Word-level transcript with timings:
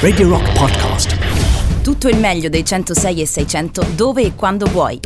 Radio 0.00 0.28
Rock 0.28 0.52
Podcast. 0.58 1.16
Tutto 1.82 2.08
il 2.08 2.18
meglio 2.18 2.48
dei 2.48 2.64
106 2.64 3.20
e 3.20 3.26
600 3.26 3.86
dove 3.94 4.22
e 4.22 4.34
quando 4.34 4.66
vuoi. 4.66 4.98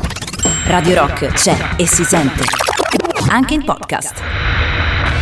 Radio 0.65 0.95
Rock 0.95 1.27
c'è 1.27 1.55
e 1.77 1.85
si 1.85 2.03
sente. 2.03 2.43
Anche 3.29 3.53
in 3.53 3.63
podcast. 3.63 4.13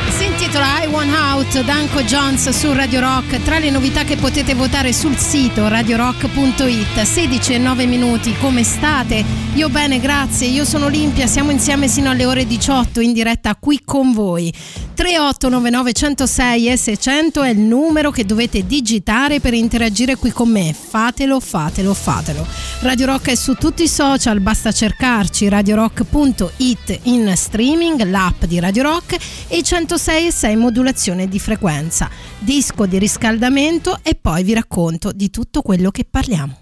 Si 0.08 0.24
intitola 0.24 0.84
I 0.84 0.88
Want 0.88 1.14
Out, 1.14 1.66
Danko 1.66 2.04
Jones 2.04 2.48
su 2.52 2.72
Radio 2.72 3.02
Rock. 3.02 3.44
Tra 3.44 3.60
le 3.60 3.72
novità 3.72 4.06
che 4.06 4.16
potete 4.16 4.54
votare 4.54 4.94
sul 4.94 5.18
sito 5.18 5.68
radiorock.it. 5.68 7.02
16 7.02 7.54
e 7.56 7.58
9 7.58 7.86
minuti, 7.86 8.34
come 8.38 8.64
state? 8.64 9.26
Io 9.56 9.68
bene, 9.68 10.00
grazie. 10.00 10.48
Io 10.48 10.64
sono 10.64 10.86
Olimpia, 10.86 11.28
siamo 11.28 11.52
insieme 11.52 11.90
sino 11.90 12.10
alle 12.10 12.26
ore 12.26 12.46
18 12.46 13.02
in 13.02 13.12
diretta 13.12 13.58
qui 13.60 13.82
con 13.84 14.14
voi. 14.14 14.54
3899 14.94 15.94
106 15.94 16.70
e 16.70 16.78
600 16.78 17.42
è 17.42 17.50
il 17.50 17.60
numero 17.60 18.12
che 18.12 18.26
dovete 18.26 18.66
digitare 18.66 19.40
per 19.40 19.54
interagire 19.54 20.16
qui 20.16 20.32
con 20.32 20.50
me. 20.50 20.74
Fatelo, 20.74 21.40
fatelo, 21.40 21.94
fatelo. 21.94 22.46
Radio 22.82 23.08
Rock 23.08 23.30
è 23.30 23.36
su 23.36 23.56
tutti 23.56 23.84
i 23.84 23.88
social, 23.88 24.40
basta 24.40 24.72
cercarci 24.72 25.50
radiorock.it 25.50 27.00
in 27.04 27.34
streaming, 27.36 28.04
l'app 28.04 28.44
di 28.46 28.60
Radio 28.60 28.84
Rock 28.84 29.18
e 29.48 29.64
106 29.64 30.28
e 30.28 30.32
6 30.32 30.56
modulazione 30.56 31.28
di 31.28 31.40
frequenza. 31.40 32.10
Disco 32.40 32.86
di 32.86 32.98
riscaldamento 32.98 34.00
e 34.04 34.16
poi 34.16 34.44
vi 34.44 34.54
racconto 34.54 35.12
di 35.12 35.30
tutto 35.30 35.62
quello 35.62 35.92
che 35.92 36.06
parliamo. 36.10 36.58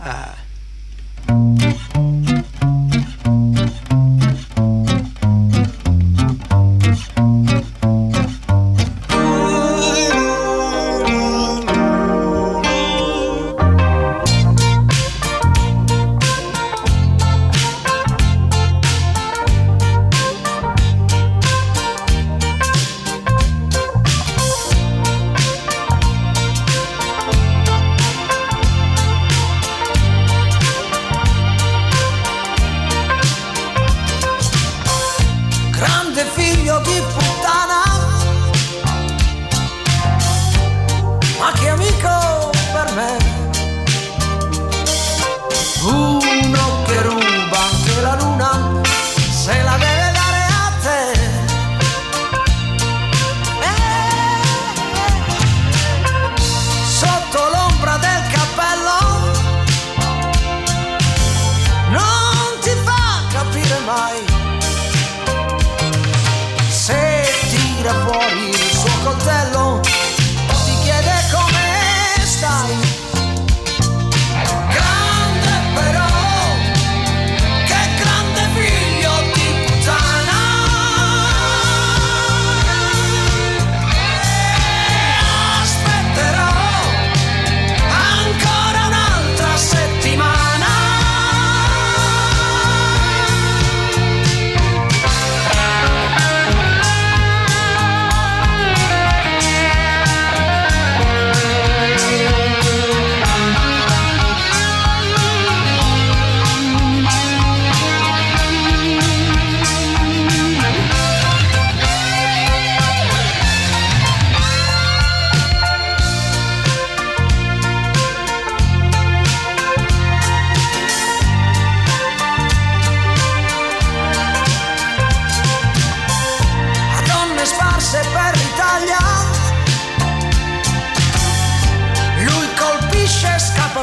Ah. 0.00 0.34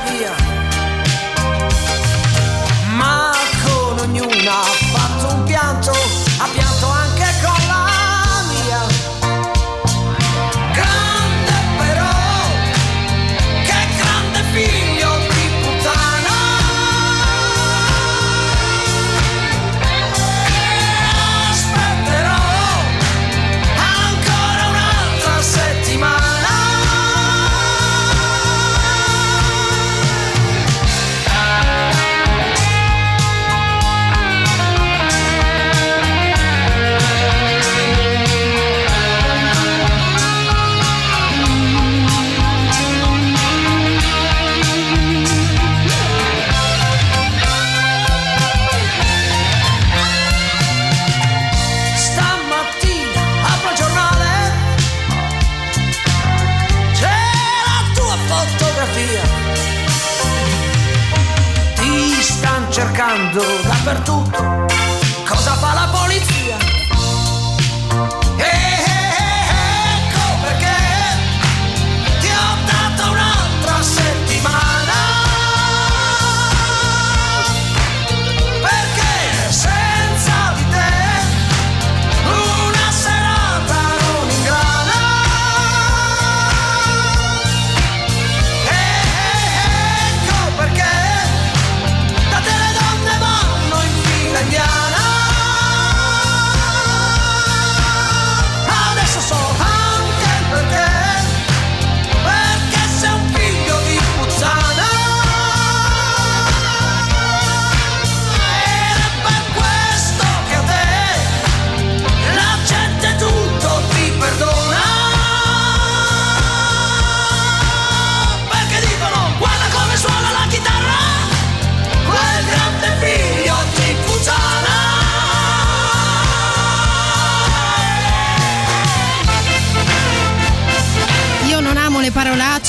Yeah. 0.09 0.50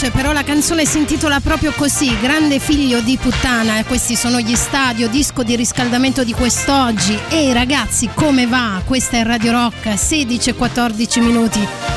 Parolacce, 0.03 0.11
però 0.11 0.33
la 0.33 0.43
canzone 0.43 0.85
si 0.85 0.99
intitola 0.99 1.41
proprio 1.41 1.73
così, 1.73 2.19
Grande 2.21 2.59
figlio 2.59 3.01
di 3.01 3.17
puttana, 3.17 3.85
questi 3.85 4.17
sono 4.17 4.41
gli 4.41 4.57
stadio, 4.57 5.09
disco 5.09 5.43
di 5.43 5.55
riscaldamento 5.55 6.25
di 6.25 6.33
quest'oggi. 6.33 7.19
Ehi 7.29 7.53
ragazzi, 7.53 8.09
come 8.13 8.47
va? 8.47 8.81
Questa 8.85 9.19
è 9.19 9.23
Radio 9.23 9.53
Rock, 9.53 9.97
16 9.97 10.51
e 10.51 10.55
14 10.55 11.21
minuti. 11.21 11.92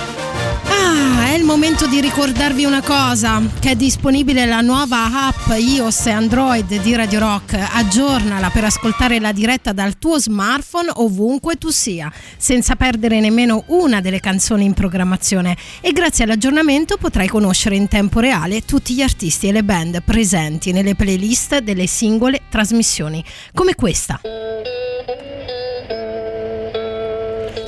Momento 1.56 1.88
di 1.88 2.02
ricordarvi 2.02 2.66
una 2.66 2.81
cosa, 2.81 3.42
che 3.62 3.72
è 3.72 3.75
disponibile 3.78 4.46
la 4.46 4.60
nuova 4.60 5.28
app 5.30 5.57
iOS 5.57 6.07
e 6.07 6.12
Android 6.12 6.81
di 6.81 6.96
Radio 6.96 7.19
Rock. 7.19 7.54
Aggiornala 7.54 8.50
per 8.50 8.66
ascoltare 8.66 9.22
la 9.22 9.31
diretta 9.31 9.72
dal 9.72 9.98
tuo 9.98 10.19
smartphone 10.19 10.92
ovunque 10.96 11.56
tu 11.56 11.69
sia, 11.69 12.12
senza 12.36 12.75
perdere 12.75 13.22
nemmeno 13.22 13.63
una 13.68 14.02
delle 14.02 14.19
canzoni 14.19 14.66
in 14.66 14.74
programmazione. 14.74 15.56
E 15.80 15.94
grazie 15.94 16.25
all'aggiornamento 16.25 16.98
potrai 16.98 17.30
conoscere 17.30 17.78
in 17.78 17.88
tempo 17.88 18.19
reale 18.19 18.66
tutti 18.66 18.94
gli 18.94 19.01
artisti 19.01 19.48
e 19.48 19.54
le 19.54 19.63
band 19.63 20.04
presenti 20.04 20.74
nelle 20.74 20.94
playlist 20.94 21.60
delle 21.60 21.88
singole 21.88 22.42
trasmissioni, 22.50 23.24
come 23.54 23.75
questa. 23.75 24.19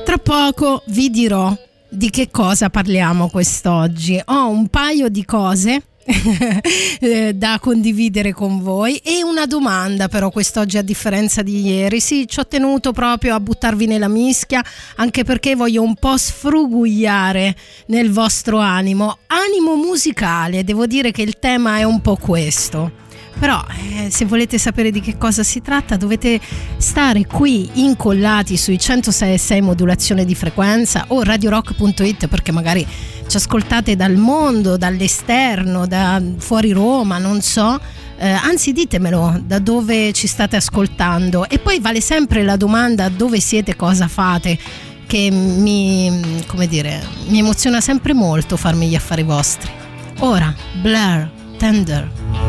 Tra 0.04 0.18
poco 0.18 0.82
vi 0.88 1.08
dirò 1.08 1.56
di 1.88 2.10
che 2.10 2.30
cosa 2.30 2.70
parliamo 2.70 3.28
quest'oggi. 3.28 4.20
Ho 4.26 4.48
un 4.48 4.68
paio 4.68 5.08
di 5.08 5.24
cose 5.24 5.82
eh, 7.00 7.34
da 7.34 7.58
condividere 7.60 8.32
con 8.32 8.62
voi 8.62 8.96
e 8.96 9.22
una 9.22 9.44
domanda 9.44 10.08
però 10.08 10.30
quest'oggi 10.30 10.78
a 10.78 10.82
differenza 10.82 11.42
di 11.42 11.66
ieri. 11.66 12.00
Sì 12.00 12.26
ci 12.26 12.40
ho 12.40 12.46
tenuto 12.46 12.92
proprio 12.92 13.34
a 13.34 13.40
buttarvi 13.40 13.86
nella 13.86 14.08
mischia 14.08 14.64
anche 14.96 15.24
perché 15.24 15.54
voglio 15.54 15.82
un 15.82 15.94
po' 15.94 16.16
sfrugugliare 16.16 17.54
nel 17.86 18.10
vostro 18.10 18.58
animo. 18.58 19.18
Animo 19.26 19.76
musicale 19.76 20.64
devo 20.64 20.86
dire 20.86 21.10
che 21.10 21.22
il 21.22 21.38
tema 21.38 21.78
è 21.78 21.84
un 21.84 22.00
po' 22.00 22.16
questo 22.16 23.06
però 23.38 23.62
eh, 23.96 24.10
se 24.10 24.24
volete 24.24 24.58
sapere 24.58 24.90
di 24.90 25.00
che 25.00 25.16
cosa 25.16 25.42
si 25.42 25.62
tratta 25.62 25.96
dovete 25.96 26.40
stare 26.76 27.26
qui 27.26 27.70
incollati 27.74 28.56
sui 28.56 28.76
106.6 28.76 29.62
modulazione 29.62 30.24
di 30.24 30.34
frequenza 30.34 31.04
o 31.08 31.22
radiorock.it 31.22 32.26
perché 32.26 32.52
magari 32.52 32.86
ci 33.26 33.36
ascoltate 33.36 33.94
dal 33.94 34.16
mondo, 34.16 34.76
dall'esterno, 34.76 35.86
da 35.86 36.20
fuori 36.38 36.72
Roma, 36.72 37.18
non 37.18 37.40
so. 37.42 37.78
Eh, 38.20 38.28
anzi 38.28 38.72
ditemelo 38.72 39.40
da 39.44 39.60
dove 39.60 40.12
ci 40.12 40.26
state 40.26 40.56
ascoltando 40.56 41.48
e 41.48 41.60
poi 41.60 41.78
vale 41.78 42.00
sempre 42.00 42.42
la 42.42 42.56
domanda 42.56 43.08
dove 43.08 43.38
siete, 43.38 43.76
cosa 43.76 44.08
fate 44.08 44.58
che 45.06 45.30
mi, 45.30 46.44
dire, 46.68 47.00
mi 47.28 47.38
emoziona 47.38 47.80
sempre 47.80 48.12
molto 48.12 48.56
farmi 48.56 48.88
gli 48.88 48.94
affari 48.94 49.22
vostri. 49.22 49.70
Ora, 50.18 50.54
Blair, 50.80 51.30
Tender. 51.56 52.47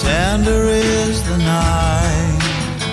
Tender 0.00 0.68
is 0.68 1.22
the 1.28 1.38
night 1.38 2.38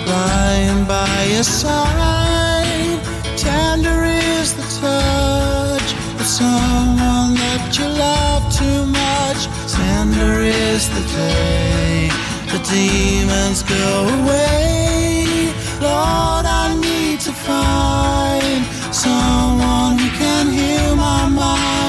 lying 0.06 0.84
by 0.86 1.24
your 1.34 1.44
side. 1.44 3.00
Tender 3.36 4.04
is 4.04 4.54
the 4.54 4.66
touch 4.80 5.90
of 6.20 6.26
someone 6.26 7.34
that 7.42 7.62
you 7.78 7.86
love 7.88 8.42
too 8.60 8.86
much. 8.86 9.40
Tender 9.72 10.42
is 10.42 10.88
the 10.90 11.04
day 11.16 12.10
the 12.52 12.60
demons 12.70 13.62
go 13.62 13.86
away. 14.18 15.52
Lord, 15.80 16.46
I 16.46 16.76
need 16.80 17.20
to 17.20 17.32
find 17.32 18.64
someone 18.94 19.98
who 19.98 20.08
can 20.18 20.52
heal 20.52 20.96
my 20.96 21.28
mind. 21.28 21.85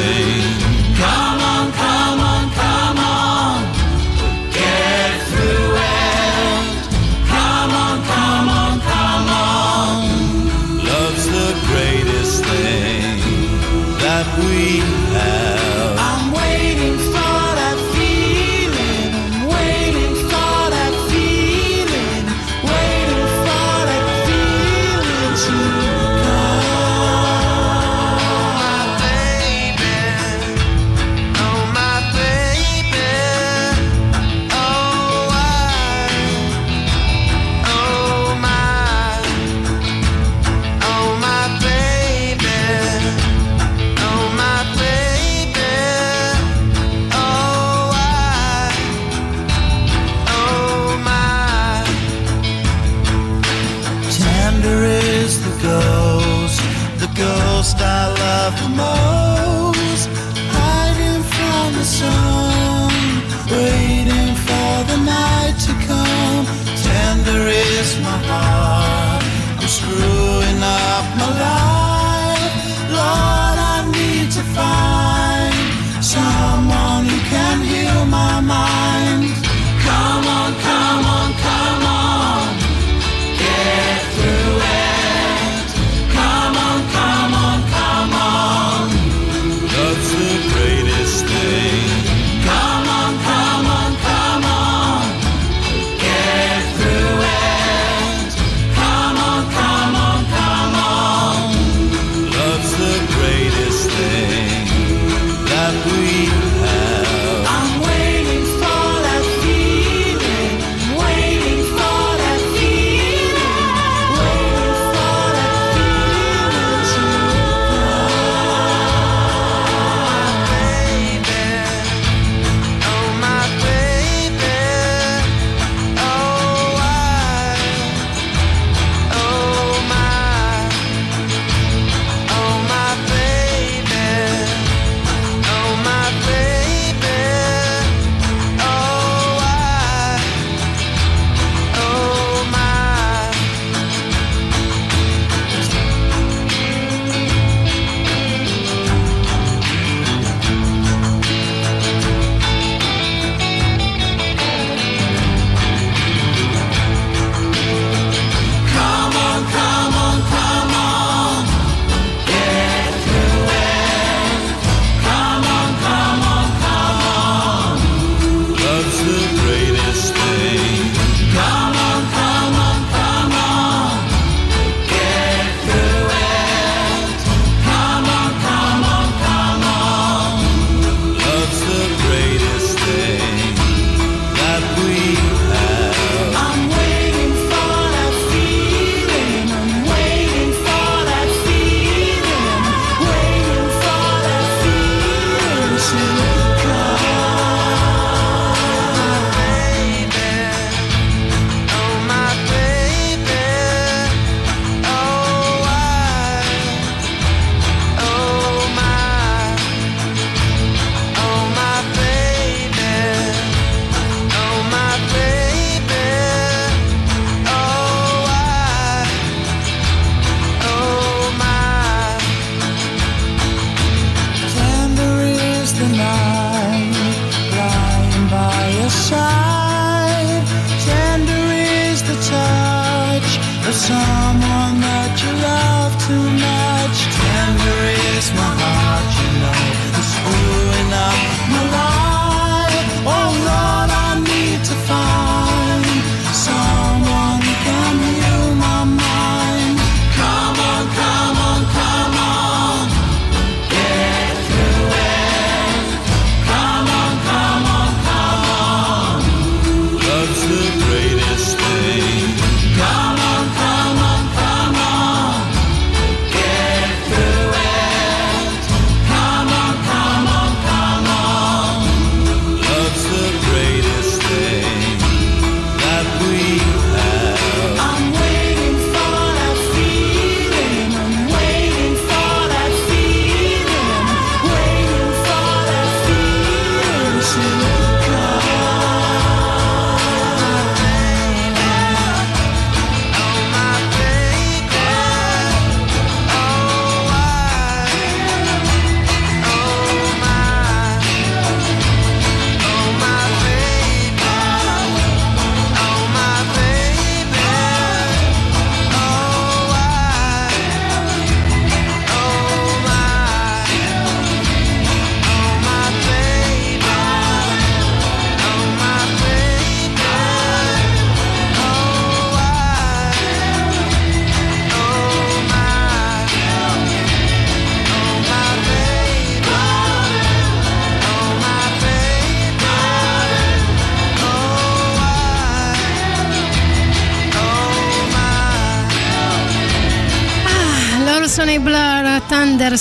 day. 0.00 0.39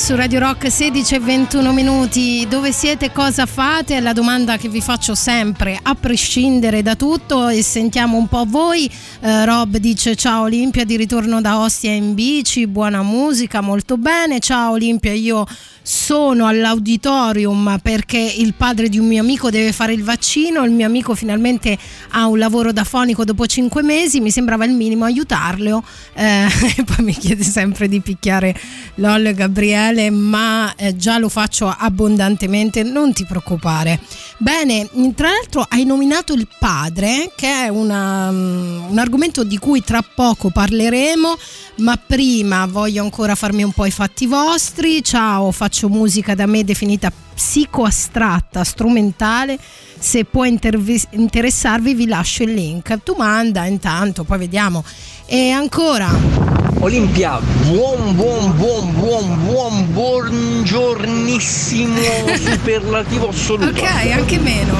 Su 0.09 0.15
Radio 0.15 0.39
Rock 0.39 0.71
16 0.71 1.13
e 1.13 1.19
21 1.19 1.71
minuti. 1.71 2.47
Dove 2.49 2.71
siete? 2.71 3.11
Cosa 3.11 3.45
fate? 3.45 3.95
È 3.95 3.99
la 3.99 4.11
domanda 4.11 4.57
che 4.57 4.67
vi 4.67 4.81
faccio 4.81 5.13
sempre, 5.13 5.77
a 5.79 5.93
prescindere 5.93 6.81
da 6.81 6.95
tutto. 6.95 7.47
E 7.47 7.61
sentiamo 7.61 8.17
un 8.17 8.27
po' 8.27 8.45
voi. 8.47 8.89
Eh, 9.19 9.45
Rob 9.45 9.77
dice: 9.77 10.15
Ciao 10.15 10.43
Olimpia, 10.45 10.83
di 10.83 10.97
ritorno 10.97 11.41
da 11.41 11.59
Ostia 11.59 11.91
in 11.91 12.15
bici, 12.15 12.65
buona 12.65 13.03
musica, 13.03 13.61
molto 13.61 13.97
bene. 13.97 14.39
Ciao 14.39 14.71
Olimpia, 14.71 15.13
io 15.13 15.45
sono 15.89 16.45
all'auditorium 16.45 17.79
perché 17.81 18.19
il 18.19 18.53
padre 18.53 18.89
di 18.89 18.99
un 18.99 19.07
mio 19.07 19.21
amico 19.21 19.49
deve 19.49 19.71
fare 19.71 19.91
il 19.91 20.03
vaccino, 20.03 20.63
il 20.63 20.69
mio 20.69 20.85
amico 20.85 21.15
finalmente 21.15 21.75
ha 22.11 22.27
un 22.27 22.37
lavoro 22.37 22.71
da 22.71 22.83
fonico 22.83 23.23
dopo 23.23 23.47
cinque 23.47 23.81
mesi, 23.81 24.19
mi 24.19 24.29
sembrava 24.29 24.65
il 24.65 24.73
minimo 24.73 25.05
aiutarlo. 25.05 25.83
Eh, 26.13 26.45
e 26.77 26.83
poi 26.83 27.05
mi 27.05 27.13
chiede 27.13 27.43
sempre 27.43 27.87
di 27.87 28.01
picchiare 28.01 28.55
Lollo 28.95 29.29
e 29.29 29.33
Gabriele, 29.33 30.11
ma 30.11 30.75
eh, 30.75 30.95
già 30.95 31.17
lo 31.17 31.27
faccio 31.27 31.73
abbondantemente, 31.75 32.83
non 32.83 33.11
ti 33.11 33.25
preoccupare. 33.25 33.99
Bene, 34.37 34.87
tra 35.15 35.29
l'altro 35.29 35.65
hai 35.67 35.85
nominato 35.85 36.33
il 36.33 36.47
padre, 36.59 37.31
che 37.35 37.65
è 37.65 37.67
una, 37.67 38.29
um, 38.29 38.85
un 38.91 38.97
argomento 38.99 39.43
di 39.43 39.57
cui 39.57 39.83
tra 39.83 40.03
poco 40.03 40.51
parleremo, 40.51 41.35
ma 41.77 41.97
prima 41.97 42.67
voglio 42.67 43.01
ancora 43.01 43.33
farmi 43.33 43.63
un 43.63 43.71
po' 43.71 43.85
i 43.85 43.91
fatti 43.91 44.27
vostri. 44.27 45.03
Ciao, 45.03 45.51
faccio 45.51 45.78
musica 45.87 46.35
da 46.35 46.45
me 46.45 46.63
definita 46.63 47.11
psicoastratta, 47.33 48.63
strumentale. 48.63 49.57
Se 49.97 50.25
può 50.25 50.45
intervi- 50.45 51.01
interessarvi 51.11 51.93
vi 51.93 52.07
lascio 52.07 52.43
il 52.43 52.53
link. 52.53 52.99
Tu 53.03 53.13
manda 53.17 53.65
intanto, 53.65 54.23
poi 54.23 54.37
vediamo. 54.39 54.83
E 55.25 55.49
ancora. 55.51 56.57
Olimpia, 56.81 57.39
buon 57.67 58.15
buon 58.15 58.55
buon 58.55 58.93
buon 58.95 59.43
buon 59.45 59.91
buongiornissimo 59.91 62.01
superlativo 62.35 63.29
assoluto. 63.29 63.69
Ok, 63.69 63.83
anche 64.11 64.39
meno. 64.39 64.73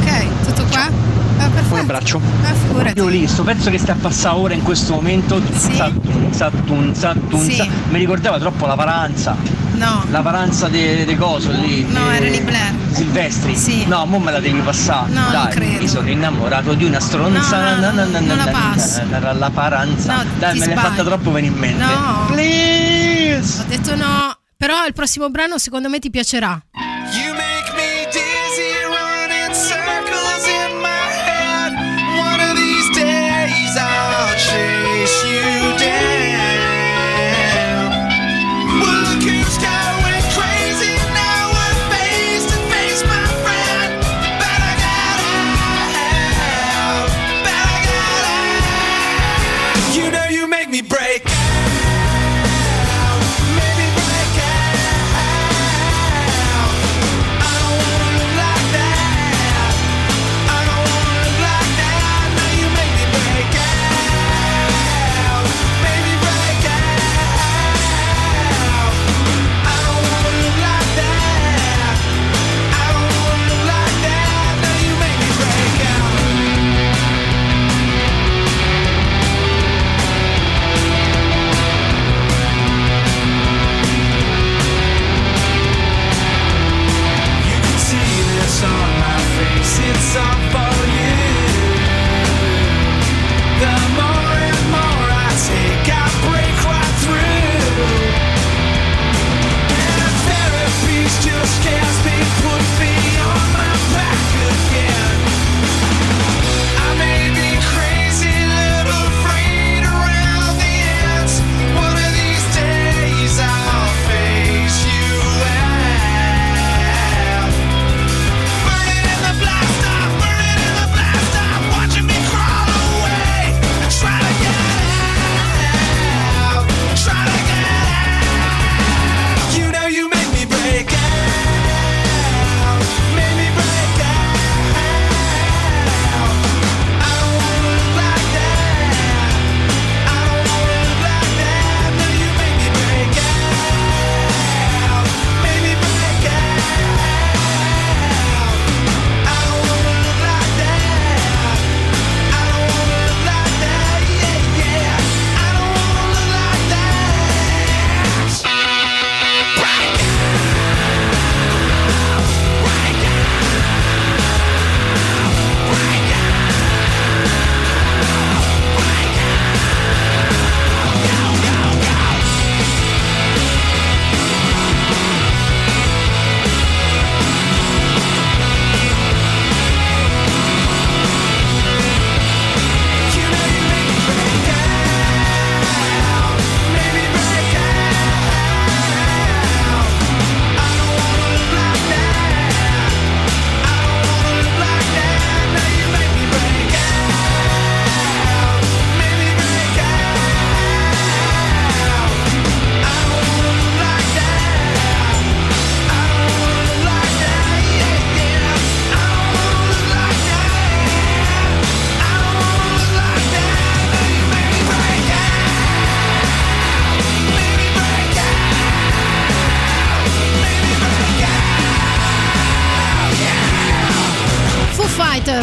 perfetto. 1.48 1.80
Abbraccio. 1.80 2.20
Ah, 2.42 2.52
figurati. 2.54 2.98
Io 2.98 3.06
lì, 3.08 3.26
sto 3.26 3.42
pezzo 3.42 3.70
che 3.70 3.78
sta 3.78 3.92
a 3.92 3.96
passare 4.00 4.36
ora 4.36 4.54
in 4.54 4.62
questo 4.62 4.94
momento, 4.94 5.40
Sì. 5.52 5.74
zattun, 5.74 6.28
zattun, 6.32 6.94
zattun, 6.94 7.40
Sì. 7.50 7.70
mi 7.90 7.98
ricordava 7.98 8.38
troppo 8.38 8.66
la 8.66 8.74
paranza, 8.76 9.36
No. 9.72 10.04
la 10.10 10.20
paranza 10.20 10.68
de, 10.68 11.04
de 11.04 11.16
coso 11.16 11.50
lì. 11.50 11.86
No, 11.88 12.08
de- 12.08 12.16
erano 12.16 12.34
i 12.34 12.40
Blair. 12.40 12.74
Silvestri? 12.90 13.54
Sì. 13.56 13.84
No, 13.86 14.06
mo 14.06 14.18
me 14.18 14.32
la 14.32 14.40
devi 14.40 14.58
passare. 14.60 15.10
No, 15.12 15.20
non 15.20 15.30
Dai, 15.30 15.50
credo. 15.52 15.82
io 15.82 15.88
sono 15.88 16.08
innamorato 16.08 16.72
di 16.74 16.84
una 16.84 16.98
stronza. 17.00 17.76
No, 17.76 17.90
no, 17.92 18.04
no, 18.04 18.18
non 18.20 18.36
la 18.36 18.46
passo. 18.48 19.02
La, 19.10 19.32
la 19.32 19.50
paranza. 19.50 20.16
No, 20.16 20.24
Dai, 20.38 20.58
me 20.58 20.66
l'hai 20.66 20.76
fatta 20.76 21.04
troppo 21.04 21.30
venire 21.30 21.52
in 21.54 21.58
mente. 21.60 21.84
No. 21.84 22.26
Please! 22.28 23.60
Ho 23.60 23.64
detto 23.68 23.94
no. 23.94 24.36
Però 24.56 24.84
il 24.86 24.92
prossimo 24.92 25.28
brano 25.30 25.58
secondo 25.58 25.88
me 25.88 25.98
ti 26.00 26.10
piacerà. 26.10 26.60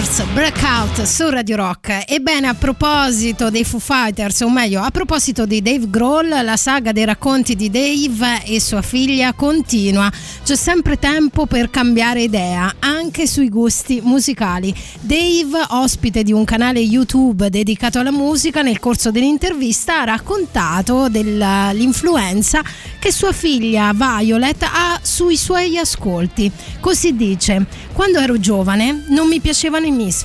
Fighters 0.05 0.24
Breakout 0.35 1.03
su 1.03 1.29
Radio 1.29 1.55
Rock. 1.55 2.03
Ebbene, 2.05 2.47
a 2.47 2.53
proposito 2.53 3.49
dei 3.49 3.63
Foo 3.63 3.79
Fighters, 3.79 4.41
o 4.41 4.49
meglio, 4.49 4.81
a 4.81 4.91
proposito 4.91 5.45
di 5.45 5.61
Dave 5.61 5.89
Grohl, 5.89 6.27
la 6.27 6.57
saga 6.57 6.91
dei 6.91 7.05
racconti 7.05 7.55
di 7.55 7.69
Dave 7.69 8.43
e 8.43 8.59
sua 8.59 8.81
figlia 8.81 9.31
continua. 9.31 10.11
C'è 10.43 10.57
sempre 10.57 10.99
tempo 10.99 11.45
per 11.45 11.69
cambiare 11.69 12.23
idea, 12.23 12.75
anche 12.79 13.27
sui 13.27 13.47
gusti 13.47 14.01
musicali. 14.03 14.75
Dave, 14.99 15.67
ospite 15.69 16.21
di 16.21 16.33
un 16.33 16.43
canale 16.43 16.81
YouTube 16.81 17.49
dedicato 17.49 17.99
alla 17.99 18.11
musica, 18.11 18.61
nel 18.61 18.79
corso 18.79 19.11
dell'intervista 19.11 20.01
ha 20.01 20.03
raccontato 20.03 21.07
dell'influenza 21.07 22.61
che 22.99 23.09
sua 23.13 23.31
figlia 23.31 23.93
Violet 23.93 24.63
ha 24.63 24.99
sui 25.01 25.37
suoi 25.37 25.77
ascolti. 25.77 26.51
Così 26.81 27.15
dice: 27.15 27.65
Quando 27.93 28.19
ero 28.19 28.37
giovane 28.37 29.05
non 29.07 29.29
mi 29.29 29.39
piacevano 29.39 29.85
i 29.85 29.91
Misfits, 29.91 30.23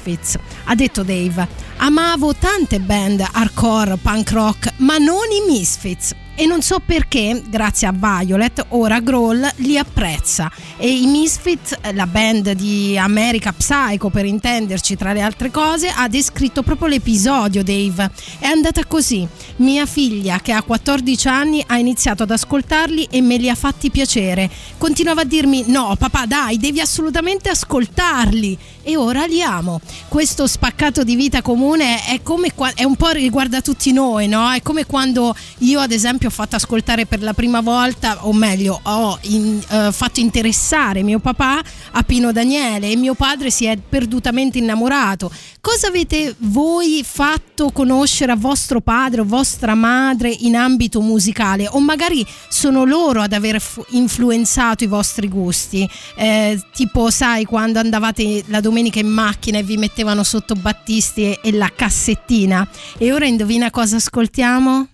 ha 0.64 0.74
detto 0.74 1.02
Dave. 1.02 1.46
Amavo 1.76 2.34
tante 2.34 2.80
band 2.80 3.20
hardcore, 3.32 3.96
punk 3.96 4.30
rock, 4.30 4.72
ma 4.76 4.98
non 4.98 5.30
i 5.30 5.50
Misfits. 5.50 6.14
E 6.40 6.46
non 6.46 6.62
so 6.62 6.79
perché, 6.83 7.42
grazie 7.50 7.87
a 7.87 7.92
Violet, 7.92 8.64
ora 8.68 9.00
Grohl 9.00 9.46
li 9.57 9.76
apprezza. 9.76 10.50
E 10.79 10.88
i 10.88 11.05
Misfits, 11.05 11.76
la 11.92 12.07
band 12.07 12.53
di 12.53 12.96
America 12.96 13.53
Psycho 13.53 14.09
per 14.09 14.24
intenderci 14.24 14.96
tra 14.96 15.12
le 15.12 15.20
altre 15.20 15.50
cose, 15.50 15.92
ha 15.94 16.09
descritto 16.09 16.62
proprio 16.62 16.88
l'episodio 16.88 17.62
Dave. 17.62 18.11
È 18.38 18.46
andata 18.46 18.87
così. 18.87 19.29
Mia 19.57 19.85
figlia, 19.85 20.40
che 20.40 20.53
ha 20.53 20.62
14 20.62 21.29
anni, 21.29 21.62
ha 21.66 21.76
iniziato 21.76 22.22
ad 22.22 22.31
ascoltarli 22.31 23.09
e 23.11 23.20
me 23.20 23.37
li 23.37 23.50
ha 23.50 23.55
fatti 23.55 23.90
piacere. 23.90 24.48
Continuava 24.79 25.20
a 25.20 25.24
dirmi: 25.24 25.64
No, 25.66 25.94
papà, 25.98 26.24
dai, 26.24 26.57
devi 26.57 26.81
assolutamente 26.81 27.50
ascoltarli. 27.50 28.57
E 28.83 28.96
ora 28.96 29.26
li 29.26 29.42
amo. 29.42 29.79
Questo 30.09 30.46
spaccato 30.46 31.05
di 31.05 31.16
vita 31.16 31.42
comune 31.42 32.03
è 32.07 32.22
come 32.22 32.50
è 32.74 32.85
un 32.85 32.96
po' 32.96 33.11
riguarda 33.11 33.61
tutti 33.61 33.92
noi, 33.92 34.26
no? 34.26 34.50
È 34.50 34.62
come 34.62 34.87
quando 34.87 35.37
io, 35.59 35.81
ad 35.81 35.92
esempio, 35.92 36.29
ho 36.30 36.32
fatto 36.32 36.54
ascoltare 36.56 37.06
per 37.06 37.22
la 37.22 37.34
prima 37.34 37.60
volta, 37.60 38.24
o 38.26 38.32
meglio, 38.32 38.78
ho 38.82 39.18
in- 39.22 39.60
eh, 39.68 39.90
fatto 39.92 40.20
interessare 40.20 41.02
mio 41.02 41.18
papà 41.18 41.60
a 41.90 42.02
Pino 42.04 42.30
Daniele 42.30 42.90
e 42.90 42.96
mio 42.96 43.14
padre 43.14 43.50
si 43.50 43.64
è 43.64 43.76
perdutamente 43.76 44.58
innamorato. 44.58 45.30
Cosa 45.60 45.88
avete 45.88 46.34
voi 46.38 47.04
fatto 47.04 47.70
conoscere 47.72 48.32
a 48.32 48.36
vostro 48.36 48.80
padre 48.80 49.20
o 49.20 49.24
vostra 49.24 49.74
madre 49.74 50.30
in 50.30 50.56
ambito 50.56 51.00
musicale? 51.00 51.66
O 51.68 51.80
magari 51.80 52.24
sono 52.48 52.84
loro 52.84 53.20
ad 53.20 53.32
aver 53.32 53.60
fu- 53.60 53.84
influenzato 53.90 54.84
i 54.84 54.86
vostri 54.86 55.28
gusti? 55.28 55.88
Eh, 56.16 56.58
tipo, 56.72 57.10
sai, 57.10 57.44
quando 57.44 57.80
andavate 57.80 58.44
la 58.46 58.60
domenica 58.60 59.00
in 59.00 59.08
macchina 59.08 59.58
e 59.58 59.62
vi 59.64 59.76
mettevano 59.76 60.22
sotto 60.22 60.54
Battisti 60.54 61.22
e, 61.24 61.40
e 61.42 61.52
la 61.52 61.70
cassettina. 61.74 62.66
E 62.96 63.12
ora 63.12 63.26
indovina 63.26 63.70
cosa 63.70 63.96
ascoltiamo? 63.96 64.86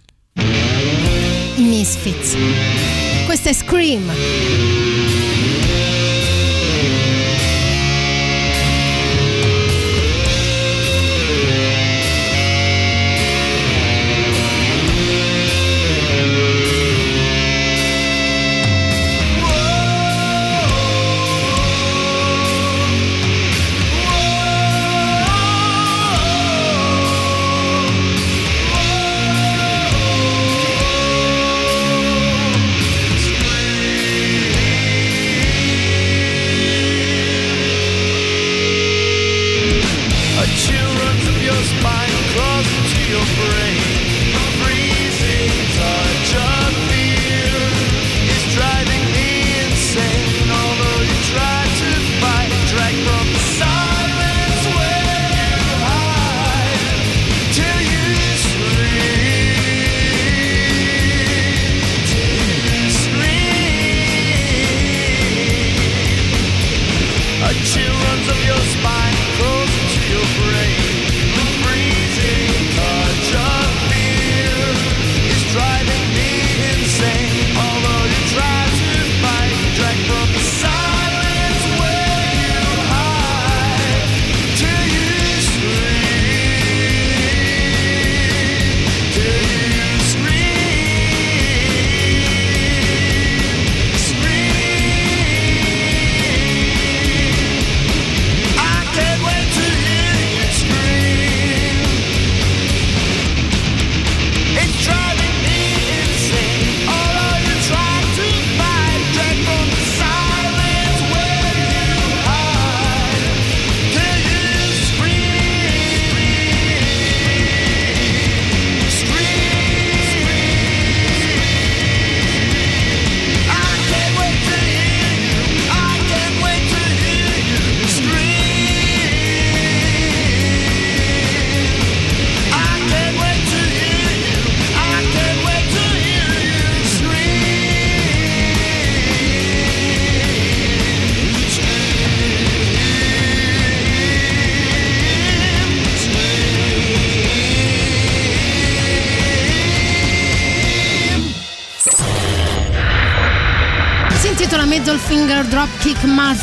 Misfits. 1.56 2.36
Questa 3.24 3.50
è 3.50 3.52
Scream. 3.52 4.85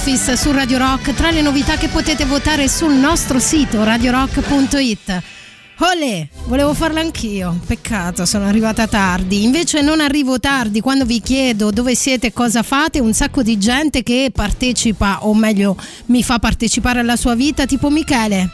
Murphys 0.06 0.34
su 0.34 0.52
Radio 0.52 0.80
Rock, 0.80 1.14
tra 1.14 1.32
le 1.32 1.42
novità 1.42 1.78
che 1.78 1.88
potete 1.88 2.26
votare 2.26 2.68
sul 2.68 2.92
nostro 2.92 3.40
sito 3.40 3.86
radiorock.it. 3.86 5.24
Olè, 5.80 6.28
volevo 6.48 6.74
farlo 6.74 7.00
anch'io, 7.00 7.58
peccato, 7.66 8.26
sono 8.26 8.46
arrivata 8.46 8.86
tardi. 8.86 9.46
Invece 9.46 9.82
non 9.82 10.02
arrivo 10.02 10.42
tardi 10.42 10.82
quando 10.82 11.06
vi 11.06 11.22
chiedo 11.22 11.72
dove 11.72 11.96
siete 11.96 12.28
e 12.28 12.34
cosa 12.34 12.64
fate, 12.64 13.00
un 13.00 13.14
sacco 13.14 13.44
di 13.44 13.58
gente 13.58 14.04
che 14.04 14.30
partecipa, 14.34 15.26
o 15.26 15.34
meglio 15.34 15.78
mi 16.08 16.22
fa 16.22 16.38
partecipare 16.38 17.00
alla 17.00 17.16
sua 17.16 17.34
vita, 17.34 17.66
tipo 17.66 17.90
Michele. 17.90 18.50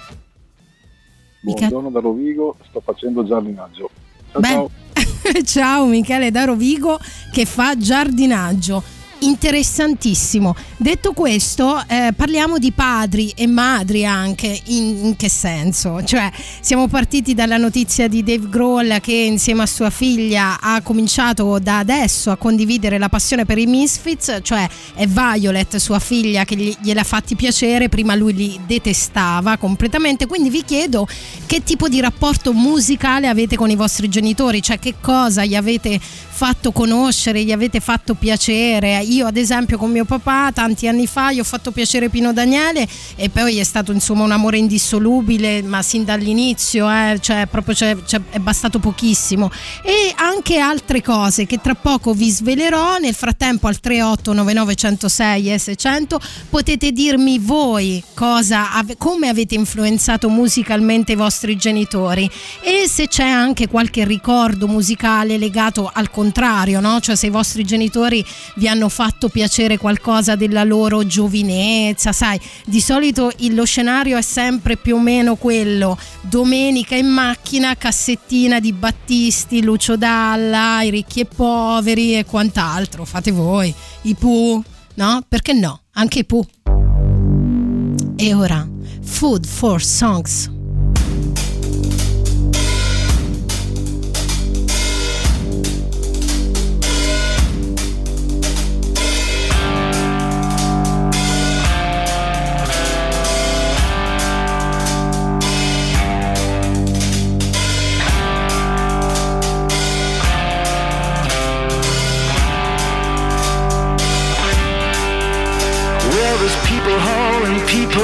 Buongiorno 1.41 1.89
da 1.89 1.99
Rovigo, 1.99 2.57
sto 2.69 2.79
facendo 2.79 3.25
giardinaggio. 3.25 3.89
Ciao, 4.33 4.41
ciao. 4.43 4.69
ciao 5.43 5.85
Michele 5.87 6.29
da 6.29 6.43
Rovigo 6.43 6.99
che 7.31 7.45
fa 7.47 7.75
giardinaggio. 7.75 8.97
Interessantissimo. 9.21 10.55
Detto 10.77 11.11
questo, 11.11 11.83
eh, 11.87 12.13
parliamo 12.15 12.57
di 12.57 12.71
padri 12.71 13.33
e 13.35 13.47
madri 13.47 14.05
anche. 14.05 14.59
In, 14.67 15.07
in 15.07 15.15
che 15.17 15.27
senso? 15.29 16.01
Cioè, 16.03 16.31
siamo 16.61 16.87
partiti 16.87 17.33
dalla 17.33 17.57
notizia 17.57 18.07
di 18.07 18.23
Dave 18.23 18.47
Grohl 18.47 18.99
che 19.01 19.11
insieme 19.11 19.63
a 19.63 19.65
sua 19.65 19.89
figlia 19.89 20.61
ha 20.61 20.81
cominciato 20.81 21.59
da 21.59 21.79
adesso 21.79 22.31
a 22.31 22.37
condividere 22.37 22.97
la 22.97 23.09
passione 23.09 23.43
per 23.43 23.57
i 23.57 23.65
Misfits, 23.65 24.39
cioè 24.41 24.67
è 24.95 25.05
Violet, 25.05 25.75
sua 25.75 25.99
figlia, 25.99 26.45
che 26.45 26.55
gli- 26.55 26.77
gliel'ha 26.81 27.03
fatti 27.03 27.35
piacere. 27.35 27.89
Prima 27.89 28.15
lui 28.15 28.33
li 28.33 28.59
detestava 28.65 29.57
completamente. 29.57 30.27
Quindi 30.27 30.49
vi 30.49 30.63
chiedo 30.63 31.05
che 31.45 31.61
tipo 31.63 31.89
di 31.89 31.99
rapporto 31.99 32.53
musicale 32.53 33.27
avete 33.27 33.57
con 33.57 33.69
i 33.69 33.75
vostri 33.75 34.07
genitori, 34.07 34.61
cioè 34.61 34.79
che 34.79 34.95
cosa 35.01 35.43
gli 35.43 35.55
avete 35.55 35.99
fatto 36.39 36.71
conoscere, 36.71 37.43
gli 37.43 37.51
avete 37.51 37.81
fatto 37.81 38.13
piacere. 38.13 39.01
Io 39.01 39.27
ad 39.27 39.35
esempio 39.35 39.77
con 39.77 39.91
mio 39.91 40.05
papà 40.05 40.51
tanti 40.53 40.87
anni 40.87 41.05
fa 41.05 41.33
gli 41.33 41.39
ho 41.41 41.43
fatto 41.43 41.71
piacere 41.71 42.07
Pino 42.07 42.31
Daniele 42.31 42.87
e 43.17 43.27
poi 43.27 43.57
è 43.57 43.63
stato 43.65 43.91
insomma 43.91 44.23
un 44.23 44.31
amore 44.31 44.57
indissolubile, 44.57 45.61
ma 45.63 45.81
sin 45.81 46.05
dall'inizio, 46.05 46.89
eh, 46.89 47.17
cioè 47.19 47.45
proprio 47.51 47.75
c'è- 47.75 48.01
c'è- 48.05 48.21
è 48.29 48.39
bastato 48.39 48.79
pochissimo. 48.79 49.51
E 49.83 50.13
anche 50.15 50.59
altre 50.59 51.01
cose 51.01 51.45
che 51.45 51.59
tra 51.59 51.75
poco 51.75 52.13
vi 52.13 52.29
svelerò. 52.29 52.99
Nel 52.99 53.15
frattempo 53.15 53.67
al 53.67 53.81
38 53.81 54.31
99 54.31 54.75
106 54.75 55.51
e 55.51 55.57
600 55.57 56.21
potete 56.49 56.93
dirmi 56.93 57.37
voi 57.37 58.01
cosa 58.13 58.67
come 58.97 59.27
avete 59.27 59.55
influenzato 59.55 60.29
musicalmente 60.29 61.11
i 61.11 61.15
vostri 61.15 61.57
genitori 61.57 62.29
e 62.61 62.87
se 62.87 63.09
c'è 63.09 63.25
anche 63.25 63.67
qualche 63.67 64.05
ricordo 64.05 64.67
musicale 64.67 65.37
legato 65.37 65.89
al 65.91 66.09
contrario, 66.29 66.79
no? 66.79 66.99
Cioè 66.99 67.15
se 67.15 67.25
i 67.25 67.31
vostri 67.31 67.65
genitori 67.65 68.23
vi 68.55 68.67
hanno 68.67 68.87
fatto 68.87 69.29
piacere 69.29 69.77
qualcosa 69.77 70.35
della 70.35 70.63
loro 70.63 71.05
giovinezza, 71.05 72.11
sai, 72.11 72.39
di 72.65 72.79
solito 72.79 73.31
lo 73.49 73.65
scenario 73.65 74.15
è 74.15 74.21
sempre 74.21 74.77
più 74.77 74.97
o 74.97 74.99
meno 74.99 75.35
quello, 75.35 75.97
domenica 76.21 76.95
in 76.95 77.07
macchina, 77.07 77.75
cassettina 77.75 78.59
di 78.59 78.73
Battisti, 78.73 79.63
Lucio 79.63 79.97
Dalla, 79.97 80.83
i 80.83 80.91
ricchi 80.91 81.21
e 81.21 81.25
poveri 81.25 82.17
e 82.17 82.25
quant'altro, 82.25 83.05
fate 83.05 83.31
voi, 83.31 83.73
i 84.03 84.13
Pooh, 84.13 84.63
no? 84.95 85.23
Perché 85.27 85.53
no? 85.53 85.81
Anche 85.93 86.19
i 86.19 86.25
Pooh. 86.25 86.45
E 88.15 88.33
ora, 88.35 88.67
Food 89.01 89.47
for 89.47 89.81
Songs. 89.81 90.51
People 117.69 118.01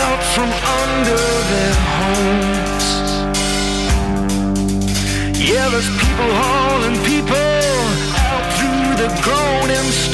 out 0.00 0.22
from 0.34 0.48
under 0.80 1.20
their 1.52 1.74
homes. 1.98 2.86
Yeah, 5.38 5.68
there's 5.68 5.90
people 6.04 6.30
hauling 6.40 6.98
people 7.04 7.36
out 8.24 8.46
through 8.56 8.90
the 9.02 9.08
groaning. 9.22 10.07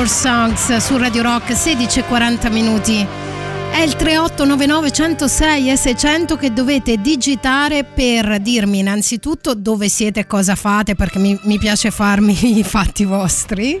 For 0.00 0.08
Songs 0.08 0.78
su 0.78 0.96
Radio 0.96 1.22
Rock, 1.22 1.54
16 1.54 1.98
e 1.98 2.04
40 2.04 2.48
minuti. 2.48 3.29
È 3.72 3.82
il 3.82 3.94
3899 3.96 4.90
106 4.90 5.70
e 5.70 5.76
600 5.76 6.36
che 6.36 6.52
dovete 6.52 7.00
digitare 7.00 7.84
per 7.84 8.40
dirmi 8.40 8.80
innanzitutto 8.80 9.54
dove 9.54 9.88
siete 9.88 10.20
e 10.20 10.26
cosa 10.26 10.54
fate 10.54 10.94
perché 10.94 11.18
mi, 11.18 11.38
mi 11.44 11.58
piace 11.58 11.90
farmi 11.90 12.36
i 12.58 12.64
fatti 12.64 13.04
vostri 13.04 13.80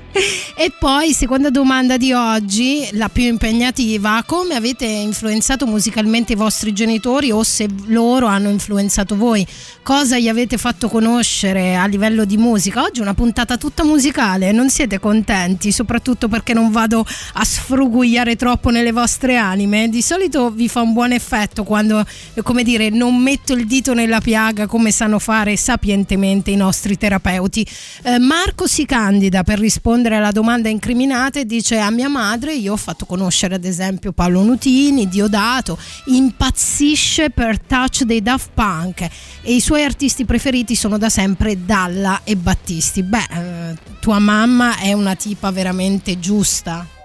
e 0.56 0.72
poi 0.78 1.12
seconda 1.12 1.50
domanda 1.50 1.96
di 1.96 2.12
oggi, 2.12 2.88
la 2.92 3.08
più 3.08 3.24
impegnativa, 3.24 4.22
come 4.26 4.54
avete 4.54 4.84
influenzato 4.84 5.66
musicalmente 5.66 6.34
i 6.34 6.36
vostri 6.36 6.72
genitori 6.72 7.30
o 7.30 7.42
se 7.42 7.66
loro 7.86 8.26
hanno 8.26 8.50
influenzato 8.50 9.16
voi, 9.16 9.46
cosa 9.82 10.18
gli 10.18 10.28
avete 10.28 10.58
fatto 10.58 10.88
conoscere 10.88 11.76
a 11.76 11.86
livello 11.86 12.24
di 12.24 12.36
musica? 12.36 12.82
Oggi 12.82 13.00
è 13.00 13.02
una 13.02 13.14
puntata 13.14 13.56
tutta 13.56 13.84
musicale, 13.84 14.52
non 14.52 14.70
siete 14.70 14.98
contenti 14.98 15.72
soprattutto 15.72 16.28
perché 16.28 16.52
non 16.52 16.70
vado 16.70 17.06
a 17.34 17.44
sfrugugliare 17.44 18.36
troppo 18.36 18.70
nelle 18.70 18.92
vostre 18.92 19.36
anime? 19.36 19.79
Di 19.88 20.02
solito 20.02 20.50
vi 20.50 20.68
fa 20.68 20.80
un 20.80 20.92
buon 20.92 21.12
effetto 21.12 21.64
quando, 21.64 22.04
eh, 22.34 22.42
come 22.42 22.62
dire, 22.62 22.90
non 22.90 23.16
metto 23.16 23.52
il 23.52 23.66
dito 23.66 23.94
nella 23.94 24.20
piaga 24.20 24.66
come 24.66 24.90
sanno 24.90 25.18
fare 25.18 25.56
sapientemente 25.56 26.50
i 26.50 26.56
nostri 26.56 26.96
terapeuti. 26.96 27.66
Eh, 28.02 28.18
Marco 28.18 28.66
si 28.66 28.84
candida 28.84 29.42
per 29.42 29.58
rispondere 29.58 30.16
alla 30.16 30.32
domanda 30.32 30.68
incriminata 30.68 31.40
e 31.40 31.46
dice 31.46 31.78
a 31.78 31.90
mia 31.90 32.08
madre 32.08 32.54
io 32.54 32.72
ho 32.72 32.76
fatto 32.76 33.06
conoscere 33.06 33.54
ad 33.54 33.64
esempio 33.64 34.12
Paolo 34.12 34.42
Nutini, 34.42 35.08
Diodato, 35.08 35.78
impazzisce 36.06 37.30
per 37.30 37.60
Touch 37.60 38.02
dei 38.02 38.22
Daft 38.22 38.50
Punk 38.54 39.08
e 39.42 39.54
i 39.54 39.60
suoi 39.60 39.84
artisti 39.84 40.24
preferiti 40.24 40.74
sono 40.74 40.98
da 40.98 41.08
sempre 41.08 41.64
Dalla 41.64 42.20
e 42.24 42.36
Battisti. 42.36 43.02
Beh, 43.02 43.18
eh, 43.18 43.76
tua 44.00 44.18
mamma 44.18 44.78
è 44.78 44.92
una 44.92 45.14
tipa 45.14 45.50
veramente 45.50 46.18
giusta. 46.18 46.98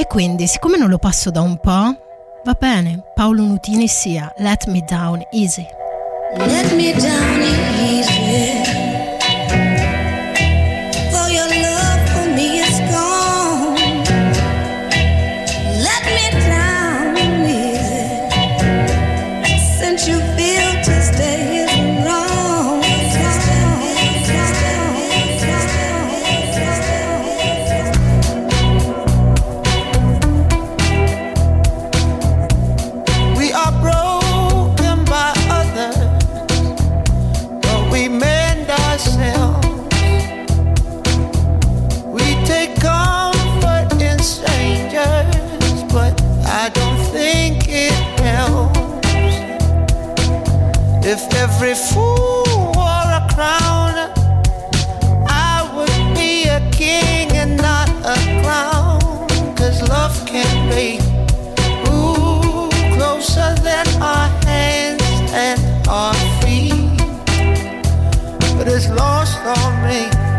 E 0.00 0.06
quindi, 0.06 0.46
siccome 0.46 0.78
non 0.78 0.88
lo 0.88 0.96
passo 0.96 1.30
da 1.30 1.42
un 1.42 1.58
po', 1.58 1.94
va 2.42 2.56
bene, 2.58 3.02
Paolo 3.14 3.42
Nutini 3.42 3.86
sia 3.86 4.32
Let 4.38 4.64
Me 4.68 4.80
Down 4.80 5.22
Easy. 5.30 5.66
Let 6.38 6.72
me 6.72 6.94
down 6.94 7.42
easy. 7.42 7.79
If 51.12 51.34
every 51.34 51.74
fool 51.74 52.44
wore 52.76 53.10
a 53.20 53.26
crown, 53.34 53.94
I 55.26 55.68
would 55.74 56.14
be 56.14 56.44
a 56.44 56.60
king 56.70 57.32
and 57.32 57.56
not 57.56 57.88
a 58.06 58.14
clown. 58.42 59.26
Cause 59.56 59.82
love 59.88 60.14
can 60.24 60.68
make 60.68 61.00
Ooh, 61.88 62.70
closer 62.94 63.56
than 63.58 63.88
our 64.00 64.28
hands 64.46 65.02
and 65.32 65.60
our 65.88 66.14
feet. 66.42 66.96
But 68.56 68.68
it's 68.68 68.88
lost 68.90 69.36
on 69.58 69.88
me. 69.88 70.29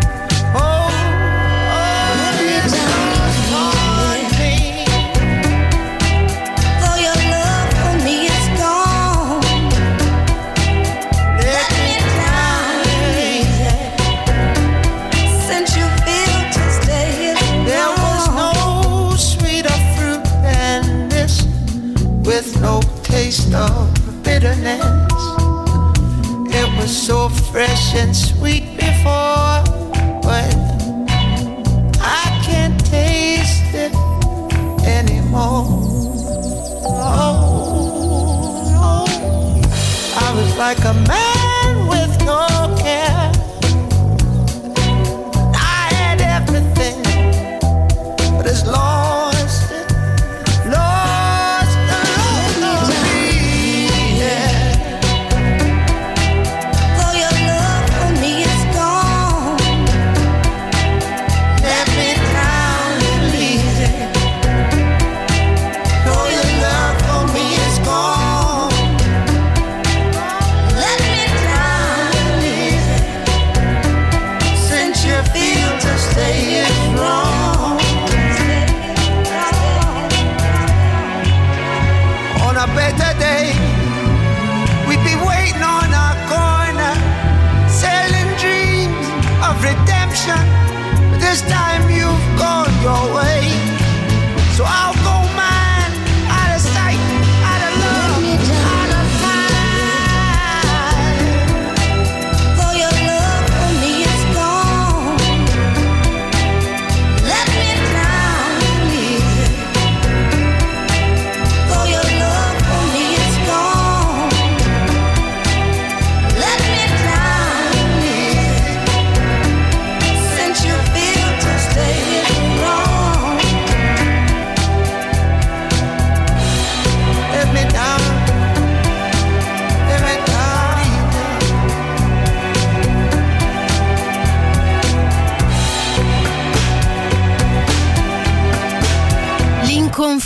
Of 23.54 24.24
bitterness. 24.24 24.82
It 26.54 26.70
was 26.78 26.92
so 26.92 27.30
fresh 27.30 27.96
and 27.96 28.16
sweet 28.16 28.78
before, 28.78 29.64
but 30.22 30.54
I 32.00 32.42
can't 32.44 32.80
taste 32.86 33.74
it 33.74 33.94
anymore. 34.86 35.66
Oh, 36.84 37.48
no. 38.72 39.06
I 40.20 40.34
was 40.36 40.58
like 40.58 40.80
a 40.86 40.94
man 41.08 41.31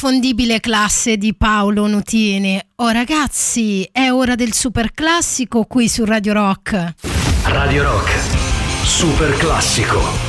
L'inconfondibile 0.05 0.59
classe 0.59 1.17
di 1.17 1.33
Paolo 1.33 1.87
Nutini. 1.87 2.61
Oh 2.75 2.89
ragazzi, 2.89 3.89
è 3.91 4.11
ora 4.11 4.35
del 4.35 4.53
super 4.53 4.93
classico 4.93 5.63
qui 5.63 5.89
su 5.89 6.05
Radio 6.05 6.33
Rock. 6.33 6.93
Radio 7.45 7.81
Rock. 7.81 8.11
Super 8.83 9.35
classico. 9.35 10.24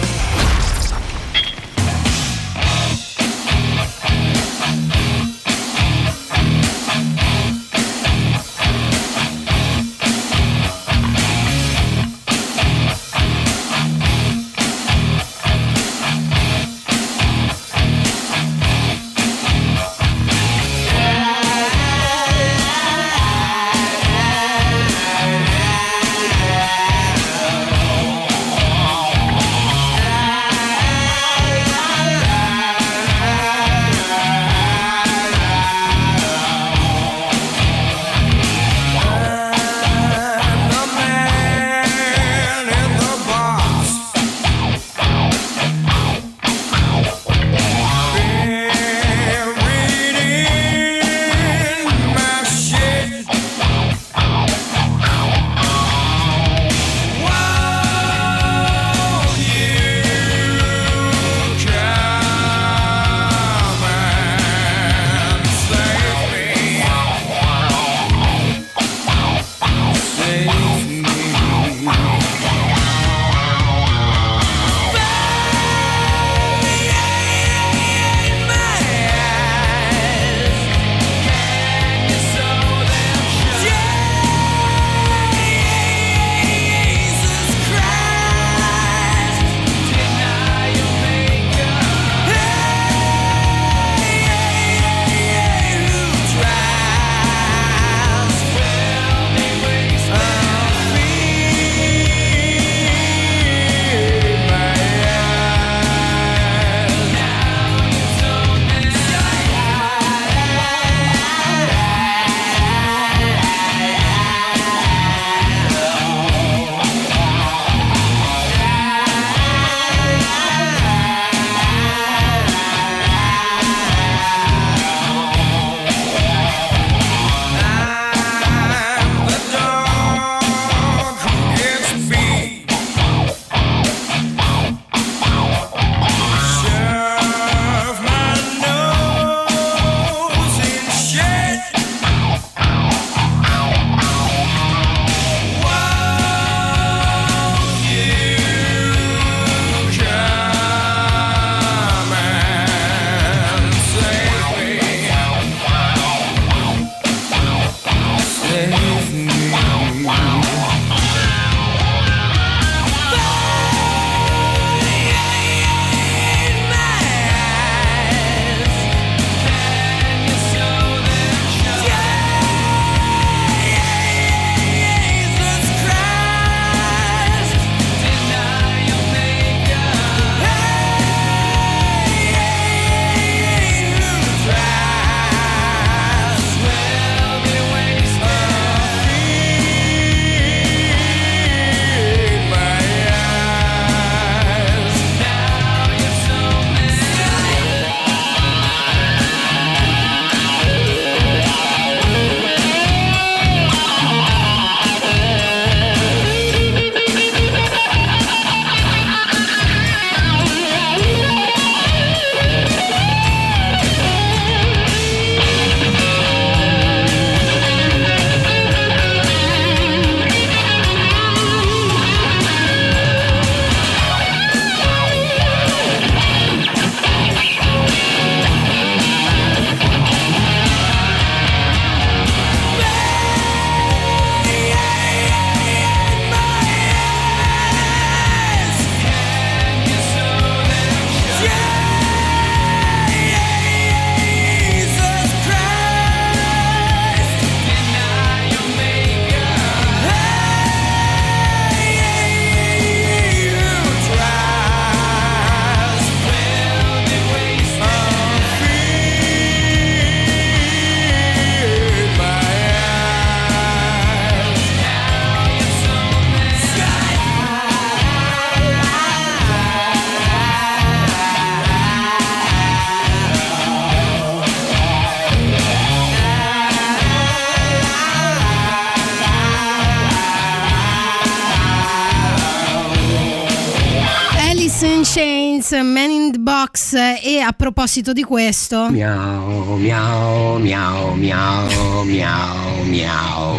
Proposito 287.66 288.12
di 288.12 288.22
questo... 288.22 288.88
Miau, 288.90 289.74
miau, 289.76 290.56
miau, 290.60 291.14
miau, 291.16 292.04
miau, 292.04 292.84
miau. 292.84 293.58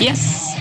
Yes. 0.00 0.56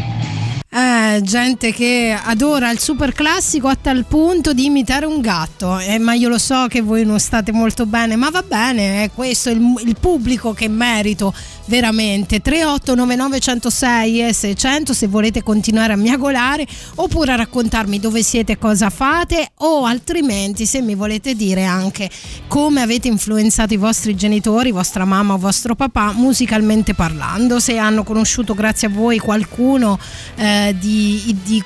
Eh, 0.69 1.19
gente 1.23 1.71
che 1.71 2.15
adora 2.15 2.69
il 2.69 2.77
super 2.77 3.11
classico 3.13 3.69
a 3.69 3.75
tal 3.75 4.05
punto 4.05 4.53
di 4.53 4.65
imitare 4.65 5.07
un 5.07 5.19
gatto, 5.19 5.79
eh, 5.79 5.97
ma 5.97 6.13
io 6.13 6.29
lo 6.29 6.37
so 6.37 6.67
che 6.69 6.81
voi 6.81 7.03
non 7.05 7.19
state 7.19 7.51
molto 7.51 7.87
bene, 7.87 8.15
ma 8.15 8.29
va 8.29 8.43
bene, 8.43 9.03
è 9.03 9.09
questo 9.15 9.49
il, 9.49 9.59
il 9.85 9.95
pubblico 9.99 10.53
che 10.53 10.67
merito 10.67 11.33
veramente. 11.69 12.41
3899 12.41 13.39
106 13.39 14.27
e 14.27 14.33
600 14.33 14.93
se 14.93 15.07
volete 15.07 15.43
continuare 15.43 15.93
a 15.93 15.95
miagolare 15.95 16.65
oppure 16.95 17.31
a 17.31 17.35
raccontarmi 17.35 17.99
dove 17.99 18.23
siete, 18.23 18.57
cosa 18.57 18.89
fate 18.89 19.51
o 19.59 19.85
altrimenti 19.85 20.65
se 20.65 20.81
mi 20.81 20.95
volete 20.95 21.35
dire 21.35 21.63
anche 21.63 22.09
come 22.47 22.81
avete 22.81 23.07
influenzato 23.07 23.73
i 23.73 23.77
vostri 23.77 24.15
genitori, 24.15 24.71
vostra 24.71 25.05
mamma 25.05 25.35
o 25.35 25.37
vostro 25.37 25.75
papà 25.75 26.11
musicalmente 26.13 26.95
parlando, 26.95 27.59
se 27.59 27.77
hanno 27.77 28.03
conosciuto 28.03 28.55
grazie 28.55 28.87
a 28.87 28.91
voi 28.91 29.19
qualcuno 29.19 29.97
eh, 30.35 30.75
di- 30.79 31.37
di- 31.43 31.63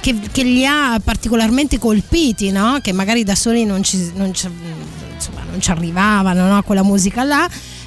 che, 0.00 0.18
che 0.32 0.42
li 0.42 0.64
ha 0.64 0.98
particolarmente 1.04 1.78
colpiti, 1.78 2.50
no? 2.50 2.78
che 2.82 2.92
magari 2.92 3.22
da 3.24 3.34
soli 3.34 3.64
non 3.66 3.82
ci, 3.82 4.10
non 4.14 4.32
ci- 4.32 4.48
insomma, 5.14 5.42
non 5.50 5.60
ci 5.60 5.70
arrivavano 5.70 6.46
no? 6.46 6.56
a 6.56 6.62
quella 6.62 6.82
musica 6.82 7.22
là. 7.24 7.46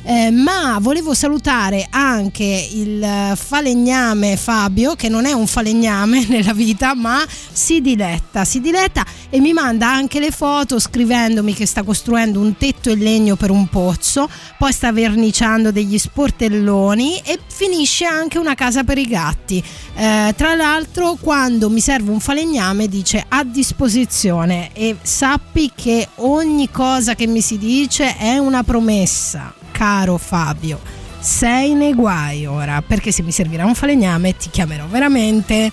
Eh, 0.10 0.32
ma 0.32 0.78
volevo 0.80 1.14
salutare 1.14 1.86
anche 1.90 2.70
il 2.72 3.34
falegname 3.36 4.38
Fabio, 4.38 4.96
che 4.96 5.10
non 5.10 5.26
è 5.26 5.34
un 5.34 5.48
falegname 5.48 6.26
nella 6.32 6.54
vita, 6.54 6.96
ma 6.96 7.26
si 7.52 7.82
diletta, 7.82 8.46
si 8.46 8.62
diletta 8.62 9.06
e 9.30 9.42
mi 9.42 9.52
manda 9.52 9.90
anche 9.90 10.22
le 10.22 10.32
foto 10.32 10.80
scrivendomi 10.80 11.54
che 11.54 11.66
sta 11.66 11.84
costruendo 11.84 12.40
un 12.40 12.56
tetto 12.56 12.90
in 12.90 13.00
legno 13.00 13.36
per 13.36 13.52
un 13.52 13.68
pozzo, 13.68 14.30
poi 14.58 14.72
sta 14.72 14.94
verniciando 14.94 15.74
degli 15.74 15.98
sportelloni 15.98 17.20
e 17.26 17.38
finisce 17.46 18.06
anche 18.06 18.38
una 18.38 18.56
casa 18.56 18.86
per 18.86 18.98
i 18.98 19.08
gatti. 19.08 19.62
Eh, 19.94 20.34
tra 20.38 20.56
l'altro, 20.56 21.18
quando 21.20 21.70
mi 21.70 21.82
serve 21.82 22.12
un 22.12 22.22
falegname, 22.22 22.88
dice 22.88 23.26
a 23.28 23.44
disposizione 23.44 24.70
e 24.72 24.96
sappi 25.02 25.70
che 25.76 26.08
ogni 26.16 26.72
cosa 26.72 27.14
che 27.14 27.28
mi 27.28 27.42
si 27.42 27.58
dice 27.58 28.16
è 28.16 28.38
una 28.38 28.64
promessa, 28.64 29.54
caro 29.78 30.18
Fabio. 30.18 30.80
Sei 31.20 31.76
nei 31.76 31.94
guai 31.94 32.48
ora, 32.48 32.82
perché 32.82 33.12
se 33.12 33.22
mi 33.22 33.32
servirà 33.32 33.64
un 33.64 33.76
falegname 33.76 34.36
ti 34.36 34.50
chiamerò 34.50 34.88
veramente. 34.88 35.72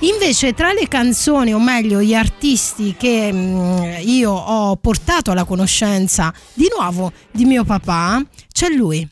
Invece 0.00 0.54
tra 0.54 0.72
le 0.72 0.88
canzoni, 0.88 1.52
o 1.52 1.60
meglio 1.60 2.00
gli 2.00 2.14
artisti 2.14 2.94
che 2.96 3.30
mm, 3.30 3.82
io 4.04 4.32
ho 4.32 4.76
portato 4.76 5.30
alla 5.30 5.44
conoscenza 5.44 6.32
di 6.54 6.66
nuovo 6.74 7.12
di 7.30 7.44
mio 7.44 7.64
papà, 7.64 8.22
c'è 8.50 8.68
lui. 8.68 9.06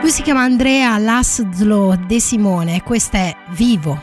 Lui 0.00 0.10
si 0.10 0.22
chiama 0.22 0.42
Andrea 0.42 0.96
Laszlo 0.98 1.98
De 2.06 2.20
Simone 2.20 2.82
questa 2.84 3.18
è. 3.18 3.36
Vivo, 3.50 4.00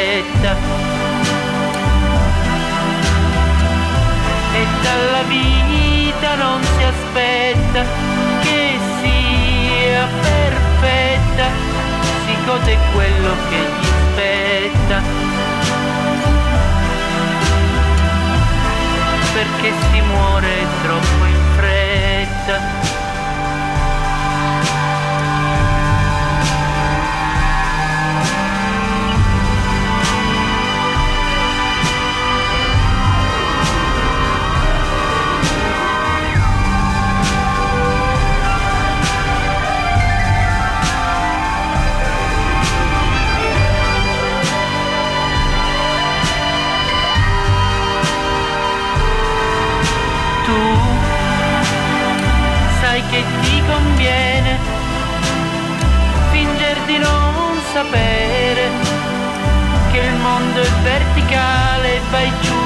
maledetta 0.00 0.56
e 4.52 4.66
dalla 4.82 5.22
vita 5.28 6.34
non 6.36 6.62
si 6.62 6.82
aspetta 6.82 7.84
che 8.40 8.78
sia 9.00 10.06
perfetta 10.22 11.46
si 12.24 12.36
gode 12.46 12.78
quello 12.92 13.34
che 13.48 13.56
gli 13.56 13.84
spetta 13.84 15.02
perché 19.32 19.72
si 19.92 20.00
muore 20.00 20.66
troppo 20.82 21.24
in 21.24 21.40
fretta. 21.56 22.89
Sapere 57.72 58.68
che 59.92 59.98
il 59.98 60.14
mondo 60.16 60.60
è 60.60 60.70
verticale 60.82 61.96
e 61.96 62.00
vai 62.10 62.32
giù 62.40 62.59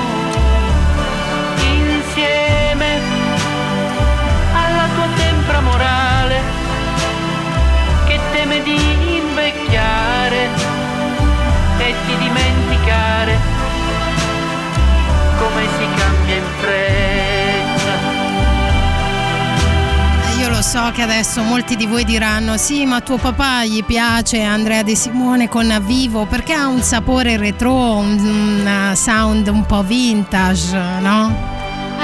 so 20.75 20.91
che 20.91 21.03
adesso 21.03 21.41
molti 21.45 21.77
di 21.77 21.87
voi 21.87 22.05
diranno 22.05 22.57
sì 22.57 22.85
ma 22.85 23.01
tuo 23.01 23.16
papà 23.16 23.64
gli 23.64 23.85
piace 23.85 24.43
Andrea 24.43 24.83
De 24.83 24.97
Simone 24.97 25.49
con 25.49 25.72
Vivo 25.87 26.27
perché 26.27 26.53
ha 26.53 26.66
un 26.66 26.83
sapore 26.83 27.37
retro, 27.37 27.99
un, 27.99 28.18
un 28.18 28.93
sound 28.97 29.47
un 29.47 29.64
po' 29.66 29.85
vintage, 29.85 30.77
no? 30.99 31.54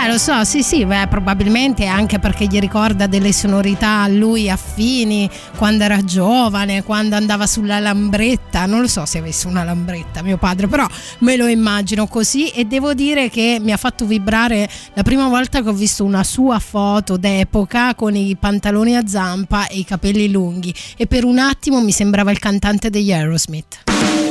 Eh 0.03 0.09
lo 0.09 0.17
so, 0.17 0.45
sì 0.45 0.63
sì, 0.63 0.87
beh, 0.87 1.09
probabilmente 1.09 1.85
anche 1.85 2.19
perché 2.19 2.47
gli 2.47 2.59
ricorda 2.59 3.07
delle 3.07 3.35
sonorità 3.35 4.01
a 4.01 4.09
lui 4.09 4.49
affini 4.49 5.29
quando 5.59 5.85
era 5.85 6.03
giovane, 6.03 6.83
quando 6.83 7.17
andava 7.17 7.47
sulla 7.47 7.79
lambretta, 7.81 8.65
non 8.65 8.81
lo 8.81 8.89
so 8.89 9.05
se 9.05 9.19
avesse 9.19 9.47
una 9.47 9.63
lambretta 9.63 10.23
mio 10.23 10.39
padre, 10.39 10.69
però 10.69 10.87
me 11.19 11.37
lo 11.37 11.47
immagino 11.47 12.07
così. 12.07 12.49
E 12.49 12.65
devo 12.65 12.95
dire 12.95 13.29
che 13.29 13.59
mi 13.61 13.73
ha 13.73 13.77
fatto 13.77 14.07
vibrare 14.07 14.67
la 14.95 15.03
prima 15.03 15.29
volta 15.29 15.63
che 15.63 15.69
ho 15.69 15.75
visto 15.75 16.03
una 16.03 16.25
sua 16.25 16.59
foto 16.61 17.19
d'epoca 17.19 17.95
con 17.95 18.17
i 18.17 18.35
pantaloni 18.41 18.97
a 18.97 19.07
zampa 19.07 19.67
e 19.67 19.81
i 19.81 19.85
capelli 19.85 20.31
lunghi. 20.31 20.75
E 20.97 21.07
per 21.07 21.27
un 21.27 21.39
attimo 21.39 21.83
mi 21.83 21.93
sembrava 21.93 22.31
il 22.31 22.39
cantante 22.39 22.89
degli 22.89 23.13
Aerosmith. 23.13 24.30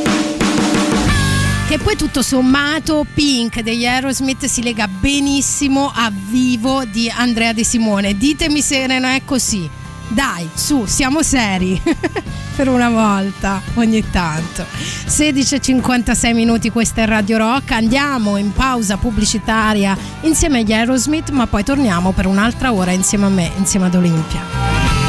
Che 1.70 1.78
poi 1.78 1.96
tutto 1.96 2.24
sommato 2.24 3.06
Pink 3.14 3.62
degli 3.62 3.86
Aerosmith 3.86 4.46
si 4.46 4.64
lega 4.64 4.88
benissimo 4.88 5.92
a 5.94 6.12
Vivo 6.12 6.84
di 6.84 7.12
Andrea 7.16 7.54
De 7.54 7.64
Simone. 7.64 8.18
Ditemi 8.18 8.60
se 8.60 8.88
non 8.88 9.04
è 9.04 9.22
così. 9.24 9.70
Dai, 10.08 10.50
su, 10.52 10.86
siamo 10.88 11.22
seri. 11.22 11.80
per 12.58 12.70
una 12.70 12.90
volta, 12.90 13.62
ogni 13.76 14.04
tanto. 14.10 14.66
16.56 14.74 16.34
minuti, 16.34 16.72
questa 16.72 17.04
è 17.04 17.06
Radio 17.06 17.38
Rock. 17.38 17.70
Andiamo 17.74 18.38
in 18.38 18.52
pausa 18.52 18.98
pubblicitaria 18.98 19.96
insieme 20.22 20.62
agli 20.62 20.74
Aerosmith, 20.74 21.30
ma 21.30 21.46
poi 21.46 21.64
torniamo 21.64 22.14
per 22.14 22.26
un'altra 22.26 22.74
ora 22.74 22.90
insieme 22.90 23.28
a 23.28 23.30
me, 23.30 23.52
insieme 23.58 23.86
ad 23.86 23.94
Olimpia. 23.94 25.09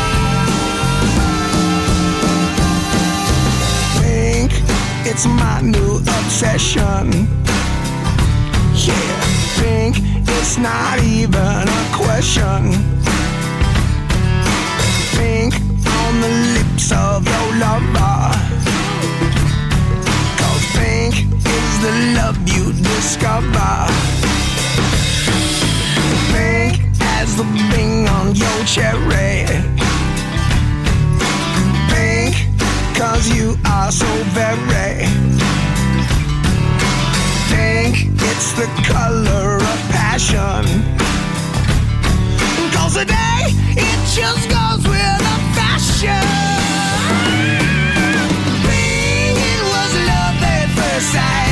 It's 5.10 5.26
my 5.26 5.60
new 5.60 5.96
obsession. 5.96 7.10
Yeah, 8.74 9.20
pink, 9.58 9.96
it's 10.28 10.56
not 10.56 11.00
even 11.00 11.66
a 11.80 11.84
question. 11.92 12.70
Pink 15.16 15.54
on 15.98 16.12
the 16.20 16.32
lips 16.56 16.92
of 16.92 17.26
your 17.26 17.48
lover. 17.58 18.18
Cause 20.38 20.66
pink 20.78 21.14
is 21.58 21.72
the 21.84 21.94
love 22.16 22.38
you 22.46 22.72
discover. 22.72 23.74
Pink 26.32 26.78
as 27.18 27.36
the 27.36 27.44
bing 27.70 28.06
on 28.06 28.36
your 28.36 28.64
cherry. 28.64 29.69
Are 33.66 33.92
so 33.92 34.06
very 34.34 35.06
pink. 37.50 38.08
It's 38.30 38.52
the 38.52 38.66
color 38.86 39.56
of 39.56 39.78
passion. 39.90 40.64
Cause 42.74 42.94
today, 42.94 43.42
it 43.86 43.98
just 44.18 44.44
goes 44.48 44.82
with 44.92 45.18
the 45.26 45.36
fashion. 45.58 46.26
Pink, 48.66 49.38
it 49.54 49.62
was 49.72 49.92
love 50.10 50.42
at 50.54 50.68
first 50.76 51.12
sight. 51.12 51.49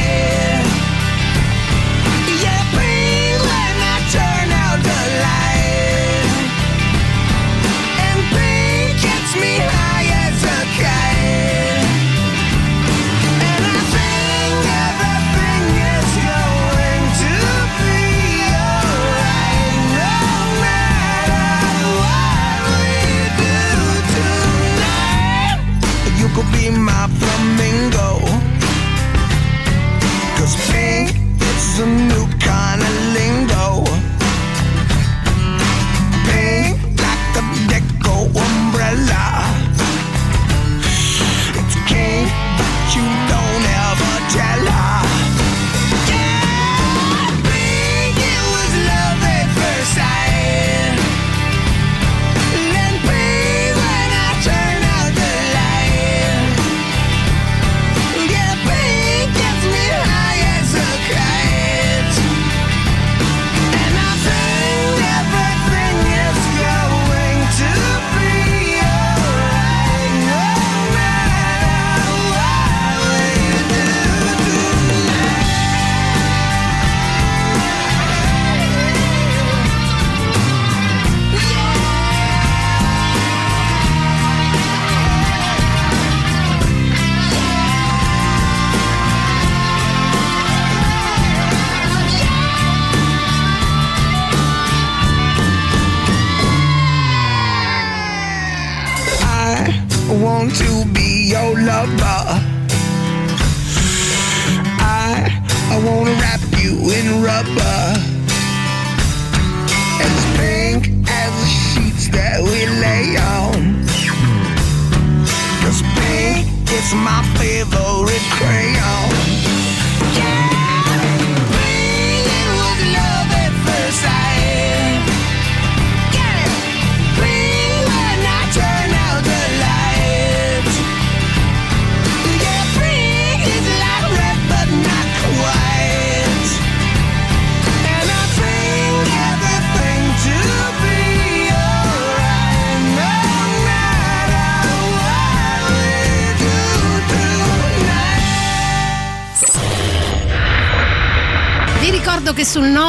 Is 31.81 32.13
a 32.13 32.18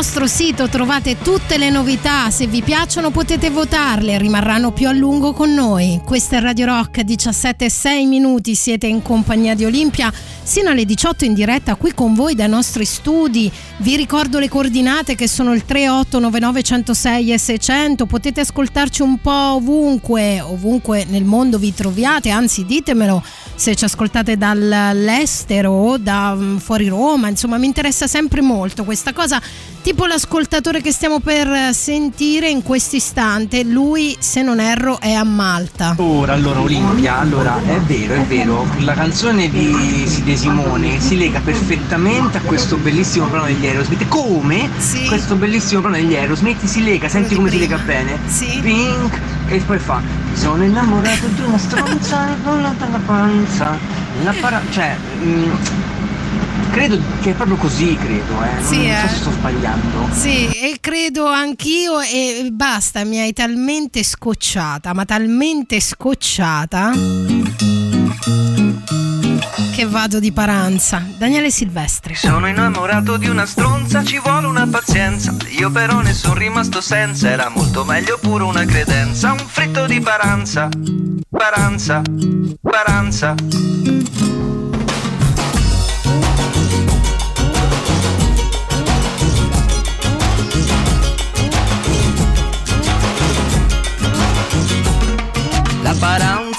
nostro 0.10 0.26
sito 0.26 0.68
trovate 0.68 1.20
tutte 1.22 1.60
le 1.60 1.70
novità, 1.70 2.32
se 2.32 2.48
vi 2.48 2.64
piacciono 2.64 3.12
potete 3.12 3.52
votarle, 3.52 4.18
rimarranno 4.18 4.72
più 4.72 4.88
a 4.88 4.92
lungo 4.92 5.34
con 5.34 5.54
noi. 5.54 6.02
Questa 6.04 6.38
è 6.38 6.40
Radio 6.40 6.66
Rock, 6.66 7.02
17 7.02 7.66
e 7.66 7.70
6 7.70 8.06
minuti, 8.08 8.56
siete 8.56 8.88
in 8.88 9.04
compagnia 9.04 9.54
di 9.54 9.66
Olimpia, 9.66 10.12
sino 10.42 10.72
alle 10.72 10.86
18 10.86 11.26
in 11.26 11.36
diretta 11.36 11.76
qui 11.76 11.94
con 11.94 12.16
voi 12.16 12.34
dai 12.34 12.50
nostri 12.50 12.86
studi. 12.86 13.52
Vi 13.78 13.96
ricordo 13.96 14.40
le 14.40 14.50
coordinate 14.50 15.14
che 15.14 15.28
sono 15.28 15.54
il 15.54 15.64
3899 15.64 16.64
106 16.64 17.32
e 17.32 17.38
600, 17.38 18.06
potete 18.08 18.40
ascoltarci 18.40 19.04
un 19.04 19.20
po' 19.20 19.30
ovunque, 19.30 20.42
ovunque 20.42 21.06
nel 21.08 21.24
mondo 21.24 21.60
vi 21.60 21.72
troviate, 21.72 22.32
anzi 22.32 22.66
ditemelo 22.66 23.24
se 23.54 23.76
ci 23.76 23.84
ascoltate 23.84 24.38
dall'estero 24.38 25.70
o 25.70 25.98
da 26.00 26.34
mm, 26.34 26.58
fuori 26.58 26.88
Roma, 26.88 27.28
insomma 27.28 27.58
mi 27.58 27.68
interessa 27.68 28.08
sempre 28.08 28.42
molto 28.42 28.84
questa 28.84 29.14
cosa, 29.14 29.40
tipo 30.00 30.14
l'ascoltatore 30.14 30.80
che 30.80 30.94
stiamo 30.94 31.20
per 31.20 31.74
sentire 31.74 32.48
in 32.50 32.64
questo 32.64 32.96
istante, 32.96 33.66
lui 33.66 34.16
se 34.18 34.42
non 34.42 34.62
erro 34.62 34.98
è 35.02 35.12
a 35.12 35.26
Malta. 35.26 35.94
Ora, 35.98 36.32
allora 36.32 36.62
Olimpia, 36.62 37.20
allora 37.20 37.62
è 37.66 37.78
vero, 37.82 38.14
è 38.14 38.22
vero, 38.22 38.66
la 38.78 38.94
canzone 38.94 39.50
di, 39.50 40.22
De 40.24 40.38
Simone 40.38 41.02
si 41.02 41.18
lega 41.18 41.42
perfettamente 41.42 42.38
a 42.38 42.42
questo 42.42 42.78
bellissimo 42.78 43.26
brano 43.26 43.48
degli 43.48 43.66
Aerosmith. 43.66 44.08
Come 44.08 44.70
Sì. 44.78 45.06
questo 45.06 45.36
bellissimo 45.36 45.82
brano 45.82 45.98
degli 45.98 46.16
Aerosmith 46.16 46.64
si 46.64 46.82
lega, 46.82 47.10
senti 47.10 47.36
come 47.36 47.50
si 47.50 47.58
prima. 47.58 47.76
lega 47.76 47.84
bene? 47.86 48.18
Sì. 48.26 48.58
Pink 48.62 49.20
e 49.50 49.58
poi 49.58 49.80
fa 49.80 50.02
Sono 50.34 50.64
innamorato 50.64 51.28
di 51.28 51.42
una 51.42 51.58
stronza 51.58 52.38
con 52.46 52.62
la 52.62 52.74
panza. 53.06 53.78
La 54.24 54.34
para- 54.40 54.62
cioè, 54.72 54.96
mm, 55.22 55.52
credo 56.72 57.00
che 57.22 57.32
è 57.32 57.34
proprio 57.34 57.58
così, 57.58 57.96
credo, 57.96 58.44
eh. 58.44 58.54
Non, 58.54 58.64
Sì, 58.64 58.78
non 58.78 58.86
eh. 58.86 59.02
so 59.02 59.08
se 59.08 59.16
sto 59.16 59.32
sbagliando. 59.32 60.10
Sì, 60.12 60.48
e 60.48 60.78
credo 60.80 61.28
anch'io 61.28 62.00
e 62.00 62.50
basta, 62.52 63.04
mi 63.04 63.20
hai 63.20 63.34
talmente 63.34 64.04
scocciata, 64.04 64.94
ma 64.94 65.06
talmente 65.06 65.80
scocciata 65.80 66.92
che 69.76 69.86
vado 69.86 70.20
di 70.20 70.32
paranza. 70.34 71.02
Daniele 71.18 71.50
Silvestri. 71.50 72.14
Sono 72.16 72.48
innamorato 72.48 73.16
di 73.16 73.30
una 73.30 73.46
stronza, 73.46 74.04
ci 74.04 74.20
vuole 74.20 74.48
una 74.48 74.68
pazienza. 74.68 75.34
Io 75.58 75.70
però 75.72 76.02
ne 76.02 76.14
sono 76.14 76.34
rimasto 76.34 76.82
senza, 76.82 77.30
era 77.30 77.50
molto 77.50 77.86
meglio 77.86 78.18
pure 78.20 78.44
una 78.44 78.66
credenza. 78.66 79.32
Un 79.32 79.40
fritto 79.40 79.86
di 79.86 80.02
paranza, 80.02 80.68
paranza, 81.30 82.02
paranza. 82.62 83.36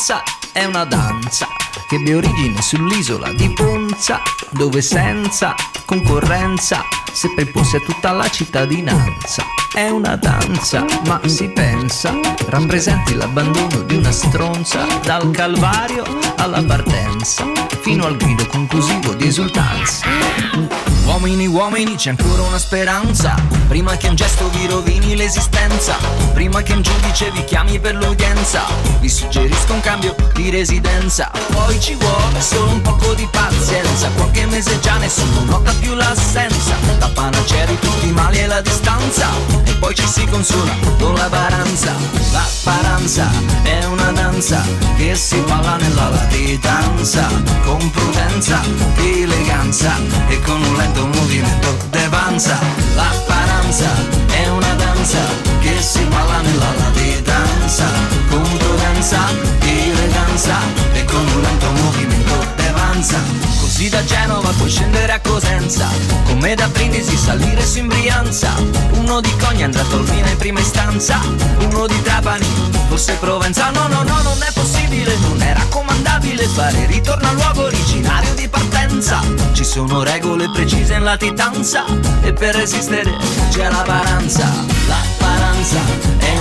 Paranza 0.01 0.23
è 0.53 0.65
una 0.65 0.85
danza 0.85 1.47
che 1.87 1.97
abbia 1.97 2.17
origine 2.17 2.63
sull'isola 2.63 3.33
di 3.33 3.53
Ponza, 3.53 4.23
dove 4.51 4.81
senza 4.81 5.55
concorrenza 5.85 6.83
seppe 7.13 7.43
imporsi 7.43 7.77
a 7.77 7.81
tutta 7.81 8.13
la 8.13 8.29
cittadinanza. 8.31 9.45
È 9.73 9.89
una 9.91 10.17
danza, 10.17 10.87
ma 11.05 11.21
si 11.27 11.51
pensa, 11.51 12.19
rappresenti 12.47 13.15
l'abbandono 13.15 13.83
di 13.83 13.97
una 13.97 14.11
stronza 14.11 14.87
dal 15.03 15.31
calvario 15.33 16.05
alla 16.37 16.63
partenza, 16.63 17.45
fino 17.83 18.07
al 18.07 18.17
grido 18.17 18.47
conclusivo 18.47 19.13
di 19.13 19.27
esultanza. 19.27 20.90
Uomini, 21.05 21.47
uomini, 21.47 21.97
c'è 21.97 22.11
ancora 22.11 22.43
una 22.43 22.59
speranza. 22.59 23.35
Prima 23.69 23.97
che 23.97 24.09
un 24.09 24.15
gesto 24.15 24.49
vi 24.51 24.67
rovini 24.67 25.17
l'esistenza. 25.17 25.97
Prima 26.33 26.63
che 26.63 26.73
un 26.73 26.83
giudice 26.83 27.31
vi 27.33 27.45
chiami 27.45 27.79
per 27.79 27.95
l'udienza. 27.95 28.63
Vi 29.01 29.09
suggerisco 29.09 29.73
un 29.73 29.81
cambio 29.81 30.15
di 30.35 30.51
residenza. 30.51 31.31
Poi 31.53 31.81
ci 31.81 31.95
vuole 31.95 32.41
solo 32.41 32.71
un 32.71 32.81
poco 32.83 33.15
di 33.15 33.27
pazienza. 33.31 34.09
Qualche 34.15 34.47
mese 34.47 34.79
già 34.81 34.97
nessuno 34.99 35.45
nota 35.45 35.73
più 35.81 35.95
l'assenza. 35.95 36.75
La 36.99 37.09
panacea 37.09 37.65
di 37.65 37.79
tutti 37.79 38.07
i 38.09 38.13
mali 38.13 38.39
è 38.39 38.47
la 38.47 38.61
distanza. 38.61 39.29
E 39.65 39.75
poi 39.75 39.95
ci 39.95 40.07
si 40.07 40.25
consola 40.27 40.73
con 40.99 41.15
la 41.15 41.29
paranza. 41.29 41.95
La 42.33 42.47
paranza 42.63 43.29
è 43.63 43.85
una 43.85 44.13
danza 44.13 44.63
che 44.97 45.15
si 45.17 45.39
balla 45.47 45.77
nella 45.77 46.09
latitanza. 46.09 47.29
Con 47.63 47.91
prudenza, 47.91 48.61
eleganza 48.97 49.97
e 50.29 50.41
con 50.41 50.63
un 50.63 50.77
lento 50.77 50.90
movimento 50.99 51.77
d'avanza. 51.91 52.59
La 52.95 53.13
paranza 53.27 53.91
è 54.31 54.49
una 54.49 54.75
danza 54.75 55.19
che 55.61 55.81
si 55.81 56.03
balla 56.05 56.41
nella 56.41 56.73
latitanza. 56.79 57.85
Con 58.29 58.43
prudenza, 58.59 59.19
eleganza 59.61 60.57
e 60.93 61.05
con 61.05 61.27
un 61.27 61.41
lento 61.41 61.71
movimento 61.83 62.60
d'avanza. 62.91 63.19
Così 63.61 63.89
da 63.89 64.05
Genova 64.05 64.51
puoi 64.51 64.69
scendere 64.69 65.13
a 65.13 65.21
Cosenza, 65.21 65.89
come 66.27 66.55
da 66.55 66.67
Brindisi 66.69 67.17
salire 67.17 67.65
su 67.65 67.79
in 67.79 67.87
Brianza. 67.87 68.53
Uno 68.95 69.21
di 69.21 69.35
Cogna 69.37 69.67
andrà 69.67 69.83
a 69.83 69.85
Tolmina 69.85 70.29
in 70.29 70.37
prima 70.37 70.61
istanza, 70.61 71.21
uno 71.61 71.87
di 71.87 72.03
Trapani, 72.03 72.47
forse 72.89 73.15
Provenza. 73.15 73.71
No, 73.71 73.87
no, 73.87 74.03
no, 74.03 74.23
non 74.23 74.39
è 74.43 74.53
possibile, 74.53 75.17
non 75.19 75.41
è 75.41 75.55
raccomandabile 75.55 76.47
fare 76.47 76.87
ritorno 76.87 77.29
al 77.29 77.35
luogo 77.35 77.65
originario 77.65 78.35
di 78.35 78.49
partenza. 78.49 79.21
Ci 79.53 79.65
sono 79.65 80.03
regole 80.03 80.51
precise 80.51 80.95
in 80.95 81.05
latitanza 81.05 81.85
e 82.23 82.33
per 82.33 82.57
resistere 82.57 83.17
c'è 83.51 83.71
la 83.71 83.83
paranza. 83.83 84.49
La 84.89 85.03
paranza 85.19 85.79
è 86.19 86.40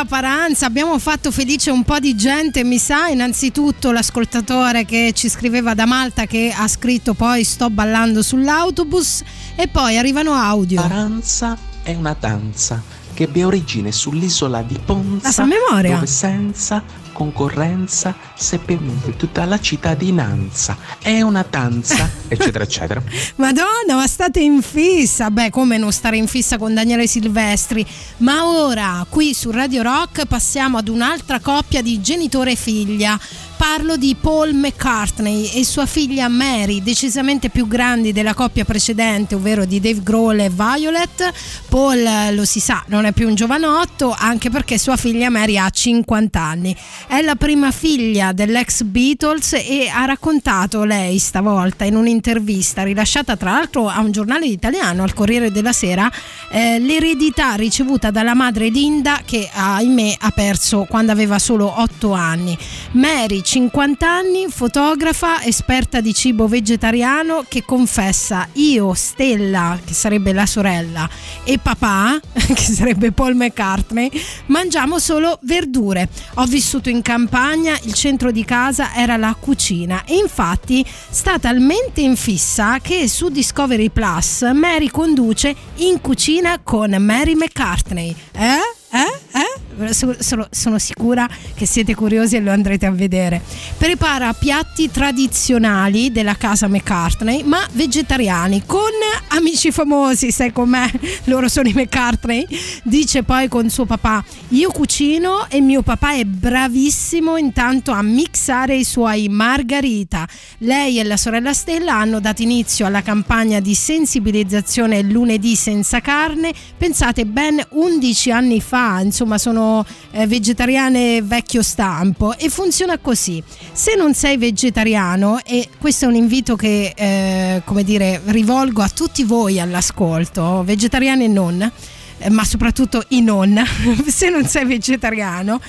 Silvestri 0.00 0.04
con 0.04 0.04
la 0.04 0.04
Paranza, 0.04 0.66
abbiamo 0.66 0.98
fatto 0.98 1.30
felice 1.30 1.70
un 1.70 1.84
po' 1.84 1.98
di 1.98 2.14
gente, 2.14 2.64
mi 2.64 2.78
sa, 2.78 3.08
innanzitutto 3.08 3.90
l'ascoltatore 3.90 4.84
che 4.84 5.12
ci 5.14 5.28
scriveva 5.28 5.74
da 5.74 5.84
Malta 5.84 6.26
che 6.26 6.52
ha 6.56 6.66
scritto 6.68 7.14
poi 7.14 7.44
sto 7.44 7.68
ballando 7.70 8.22
sull'autobus 8.22 9.22
e 9.56 9.68
poi 9.68 9.98
arrivano 9.98 10.32
audio. 10.32 10.80
Paranza 10.80 11.56
è 11.82 11.94
una 11.94 12.16
danza 12.18 12.82
che 13.12 13.24
abbia 13.24 13.46
origine 13.46 13.92
sull'isola 13.92 14.62
di 14.62 14.78
Ponza 14.82 15.44
dove 15.44 16.06
senza 16.06 16.82
concorrenza 17.12 18.14
seppe 18.40 18.72
unire 18.74 19.16
tutta 19.16 19.44
la 19.44 19.60
cittadinanza. 19.60 20.76
È 20.98 21.20
una 21.20 21.44
danza, 21.48 22.08
eccetera, 22.26 22.64
eccetera. 22.64 23.02
Madonna, 23.36 23.94
ma 23.94 24.06
state 24.06 24.40
in 24.40 24.62
fissa? 24.62 25.30
Beh, 25.30 25.50
come 25.50 25.76
non 25.76 25.92
stare 25.92 26.16
in 26.16 26.26
fissa 26.26 26.56
con 26.56 26.72
Daniele 26.72 27.06
Silvestri? 27.06 27.86
Ma 28.18 28.46
ora, 28.46 29.04
qui 29.08 29.34
su 29.34 29.50
Radio 29.50 29.82
Rock, 29.82 30.24
passiamo 30.24 30.78
ad 30.78 30.88
un'altra 30.88 31.38
coppia 31.40 31.82
di 31.82 32.00
genitore 32.00 32.52
e 32.52 32.56
figlia. 32.56 33.18
Parlo 33.60 33.98
di 33.98 34.16
Paul 34.18 34.54
McCartney 34.54 35.50
e 35.52 35.66
sua 35.66 35.84
figlia 35.84 36.28
Mary, 36.28 36.82
decisamente 36.82 37.50
più 37.50 37.68
grandi 37.68 38.10
della 38.10 38.32
coppia 38.32 38.64
precedente, 38.64 39.34
ovvero 39.34 39.66
di 39.66 39.80
Dave 39.80 40.02
Grohl 40.02 40.40
e 40.40 40.48
Violet. 40.48 41.30
Paul, 41.68 41.98
eh, 41.98 42.32
lo 42.32 42.46
si 42.46 42.58
sa, 42.58 42.82
non 42.86 43.04
è 43.04 43.12
più 43.12 43.28
un 43.28 43.34
giovanotto, 43.34 44.16
anche 44.18 44.48
perché 44.48 44.78
sua 44.78 44.96
figlia 44.96 45.28
Mary 45.28 45.58
ha 45.58 45.68
50 45.68 46.40
anni. 46.40 46.74
È 47.06 47.20
la 47.20 47.34
prima 47.34 47.70
figlia 47.70 48.32
dell'ex 48.32 48.82
Beatles 48.82 49.52
e 49.52 49.90
ha 49.92 50.06
raccontato 50.06 50.84
lei 50.84 51.18
stavolta 51.18 51.84
in 51.84 51.96
un'intervista 51.96 52.82
rilasciata 52.82 53.36
tra 53.36 53.50
l'altro 53.50 53.88
a 53.88 54.00
un 54.00 54.10
giornale 54.10 54.46
italiano, 54.46 55.02
al 55.02 55.12
Corriere 55.12 55.52
della 55.52 55.74
Sera, 55.74 56.10
eh, 56.50 56.78
l'eredità 56.78 57.56
ricevuta 57.56 58.10
dalla 58.10 58.34
madre 58.34 58.70
Linda 58.70 59.20
che 59.22 59.50
ahimè 59.52 60.16
ha 60.18 60.30
perso 60.30 60.86
quando 60.88 61.12
aveva 61.12 61.38
solo 61.38 61.78
8 61.78 62.12
anni. 62.14 62.56
Mary, 62.92 63.42
50 63.50 64.08
anni, 64.08 64.46
fotografa, 64.48 65.42
esperta 65.42 66.00
di 66.00 66.14
cibo 66.14 66.46
vegetariano 66.46 67.44
che 67.48 67.64
confessa 67.64 68.46
io, 68.52 68.94
Stella, 68.94 69.76
che 69.84 69.92
sarebbe 69.92 70.32
la 70.32 70.46
sorella, 70.46 71.10
e 71.42 71.58
papà, 71.58 72.20
che 72.32 72.54
sarebbe 72.54 73.10
Paul 73.10 73.34
McCartney, 73.34 74.08
mangiamo 74.46 75.00
solo 75.00 75.36
verdure. 75.42 76.08
Ho 76.34 76.44
vissuto 76.44 76.90
in 76.90 77.02
campagna, 77.02 77.76
il 77.82 77.94
centro 77.94 78.30
di 78.30 78.44
casa 78.44 78.94
era 78.94 79.16
la 79.16 79.34
cucina 79.34 80.04
e 80.04 80.14
infatti 80.14 80.86
sta 80.86 81.40
talmente 81.40 82.02
in 82.02 82.14
fissa 82.14 82.78
che 82.78 83.08
su 83.08 83.30
Discovery 83.30 83.90
Plus 83.90 84.42
Mary 84.54 84.86
conduce 84.90 85.56
In 85.78 86.00
cucina 86.00 86.60
con 86.62 86.94
Mary 87.00 87.34
McCartney. 87.34 88.14
Eh? 88.30 88.58
Eh? 88.92 89.38
Eh? 89.38 89.69
So- 89.90 90.16
Sono, 90.20 90.46
sono 90.50 90.78
sicura 90.78 91.28
che 91.54 91.66
siete 91.66 91.94
curiosi 91.94 92.36
e 92.36 92.40
lo 92.40 92.50
andrete 92.50 92.86
a 92.86 92.90
vedere. 92.90 93.40
Prepara 93.76 94.32
piatti 94.32 94.90
tradizionali 94.90 96.12
della 96.12 96.34
casa 96.34 96.68
McCartney, 96.68 97.42
ma 97.42 97.66
vegetariani, 97.72 98.62
con 98.66 98.80
amici 99.28 99.70
famosi, 99.70 100.30
sai 100.30 100.52
com'è? 100.52 100.90
Loro 101.24 101.48
sono 101.48 101.68
i 101.68 101.72
McCartney. 101.72 102.46
Dice 102.82 103.22
poi 103.22 103.48
con 103.48 103.68
suo 103.70 103.86
papà: 103.86 104.22
Io 104.48 104.70
cucino 104.70 105.46
e 105.48 105.60
mio 105.60 105.82
papà 105.82 106.14
è 106.14 106.24
bravissimo 106.24 107.36
intanto 107.36 107.92
a 107.92 108.02
mixare 108.02 108.76
i 108.76 108.84
suoi 108.84 109.28
margarita. 109.28 110.28
Lei 110.58 110.98
e 110.98 111.04
la 111.04 111.16
sorella 111.16 111.52
Stella 111.52 111.94
hanno 111.94 112.20
dato 112.20 112.42
inizio 112.42 112.86
alla 112.86 113.02
campagna 113.02 113.60
di 113.60 113.74
sensibilizzazione 113.74 115.02
lunedì 115.02 115.56
senza 115.56 116.00
carne. 116.00 116.52
Pensate, 116.76 117.24
ben 117.24 117.64
11 117.70 118.30
anni 118.30 118.60
fa, 118.60 119.00
insomma, 119.00 119.38
sono 119.38 119.69
eh, 120.10 120.26
vegetariane 120.26 121.22
vecchio 121.22 121.62
stampo 121.62 122.36
e 122.36 122.48
funziona 122.48 122.98
così. 122.98 123.42
Se 123.72 123.94
non 123.96 124.14
sei 124.14 124.36
vegetariano, 124.36 125.40
e 125.44 125.68
questo 125.78 126.04
è 126.04 126.08
un 126.08 126.14
invito 126.14 126.56
che, 126.56 126.92
eh, 126.94 127.62
come 127.64 127.84
dire, 127.84 128.20
rivolgo 128.26 128.82
a 128.82 128.88
tutti 128.88 129.24
voi 129.24 129.60
all'ascolto, 129.60 130.62
vegetariani 130.64 131.24
e 131.24 131.28
non, 131.28 131.72
eh, 132.18 132.30
ma 132.30 132.44
soprattutto 132.44 133.04
i 133.08 133.22
non, 133.22 133.60
se 134.06 134.28
non 134.28 134.44
sei 134.46 134.66
vegetariano, 134.66 135.60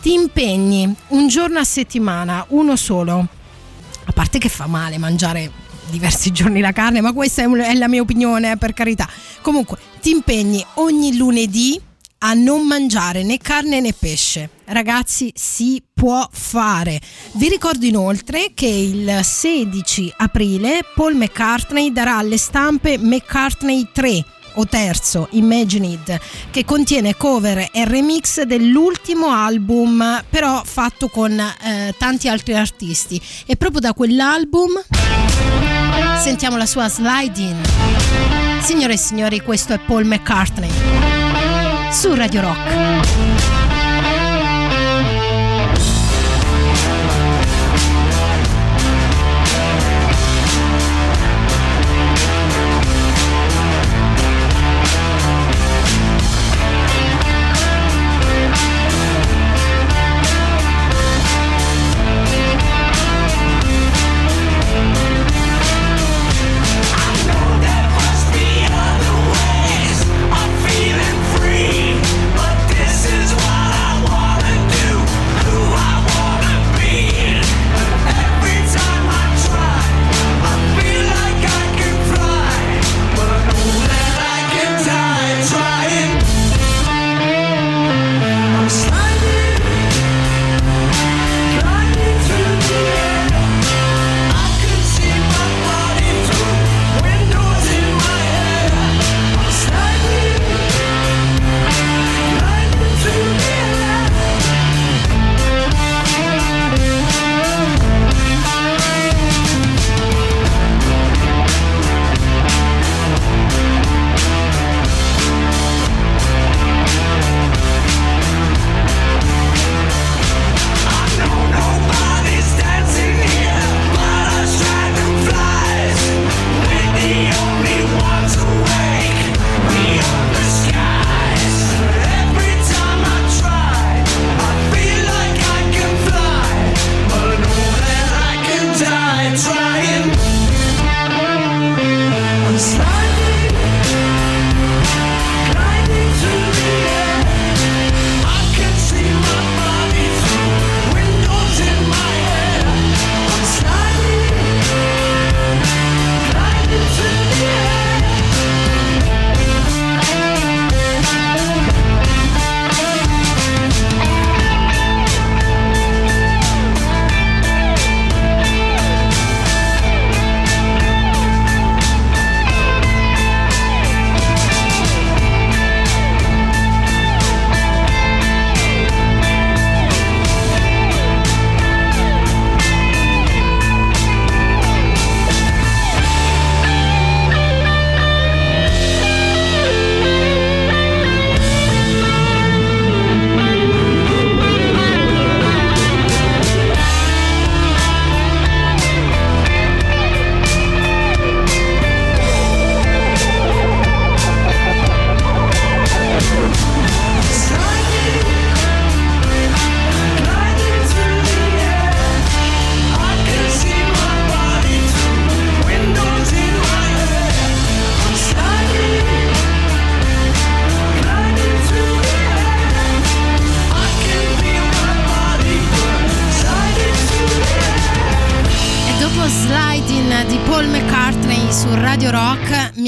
ti 0.00 0.12
impegni 0.12 0.94
un 1.08 1.28
giorno 1.28 1.58
a 1.58 1.64
settimana, 1.64 2.44
uno 2.48 2.76
solo. 2.76 3.26
A 4.08 4.12
parte 4.12 4.38
che 4.38 4.48
fa 4.48 4.66
male 4.66 4.98
mangiare 4.98 5.50
diversi 5.90 6.30
giorni 6.30 6.60
la 6.60 6.72
carne, 6.72 7.00
ma 7.00 7.12
questa 7.12 7.42
è, 7.42 7.74
la 7.74 7.88
mia 7.88 8.02
opinione, 8.02 8.52
eh, 8.52 8.56
per 8.56 8.72
carità. 8.72 9.08
Comunque, 9.40 9.78
ti 10.00 10.10
impegni 10.10 10.64
ogni 10.74 11.16
lunedì 11.16 11.80
a 12.26 12.34
non 12.34 12.66
mangiare 12.66 13.22
né 13.22 13.38
carne 13.38 13.80
né 13.80 13.92
pesce. 13.92 14.50
Ragazzi, 14.64 15.30
si 15.36 15.80
può 15.94 16.28
fare. 16.32 17.00
Vi 17.34 17.48
ricordo 17.48 17.86
inoltre 17.86 18.50
che 18.52 18.66
il 18.66 19.20
16 19.22 20.14
aprile 20.16 20.80
Paul 20.92 21.14
McCartney 21.14 21.92
darà 21.92 22.16
alle 22.16 22.36
stampe 22.36 22.98
McCartney 22.98 23.88
3 23.92 24.24
o 24.58 24.66
terzo, 24.66 25.28
Imagine 25.32 26.00
che 26.50 26.64
contiene 26.64 27.14
cover 27.14 27.68
e 27.72 27.84
remix 27.84 28.40
dell'ultimo 28.42 29.28
album, 29.28 30.24
però 30.28 30.62
fatto 30.64 31.08
con 31.08 31.38
eh, 31.38 31.94
tanti 31.96 32.26
altri 32.28 32.54
artisti. 32.54 33.20
E 33.44 33.54
proprio 33.56 33.80
da 33.80 33.92
quell'album 33.92 34.82
sentiamo 36.20 36.56
la 36.56 36.66
sua 36.66 36.88
slide 36.88 37.40
in. 37.40 37.60
Signore 38.62 38.94
e 38.94 38.98
signori, 38.98 39.40
questo 39.42 39.74
è 39.74 39.78
Paul 39.78 40.06
McCartney 40.06 41.15
su 41.92 42.14
Radio 42.14 42.42
Rock. 42.42 43.35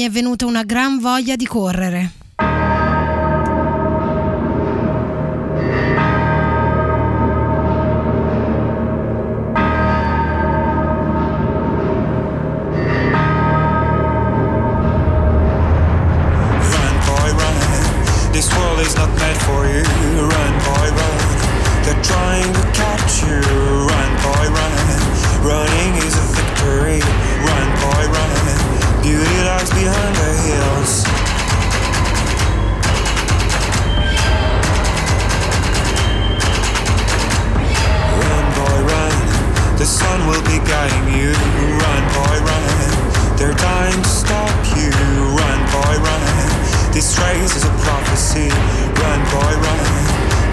Venuta 0.09 0.45
una 0.45 0.63
gran 0.63 0.99
voglia 0.99 1.35
di 1.35 1.45
correre. 1.45 1.88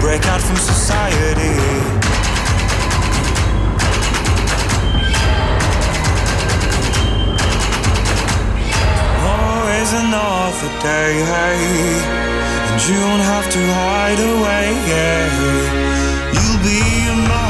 Break 0.07 0.25
out 0.27 0.39
from 0.39 0.55
society. 0.55 1.55
Always 9.27 9.89
another 10.03 10.71
day. 10.81 11.11
And 12.69 12.79
you 12.87 12.95
don't 12.95 13.25
have 13.33 13.47
to 13.51 13.61
hide 13.79 14.21
away, 14.31 14.67
yeah. 14.87 15.27
You'll 16.35 16.61
be 16.63 16.79
a 17.11 17.15
man, 17.27 17.46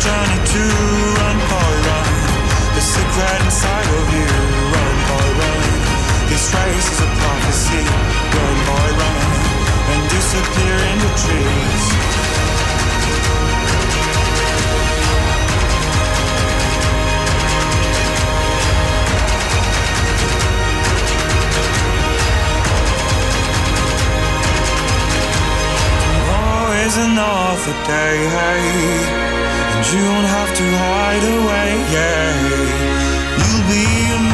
journey 0.00 0.40
to 0.52 0.62
run, 1.20 1.38
run. 1.86 2.08
The 2.74 2.80
secret 2.80 3.40
inside 3.44 3.88
of 3.98 4.06
you. 4.16 4.30
Run, 4.74 4.96
run. 5.40 5.60
This 6.30 6.44
race 6.56 6.88
is 6.94 7.00
a 7.04 7.10
prophecy. 7.20 7.84
Run, 8.34 8.56
run. 9.00 9.20
And 9.92 10.02
disappear 10.08 10.76
in 10.90 10.98
the 11.04 11.12
trees. 11.22 11.86
Another 26.92 27.72
day, 27.86 29.29
you 29.88 30.00
don't 30.04 30.24
have 30.24 30.54
to 30.54 30.62
hide 30.62 31.24
away, 31.24 31.70
yeah. 31.96 32.70
You'll 33.40 33.66
be 33.66 34.29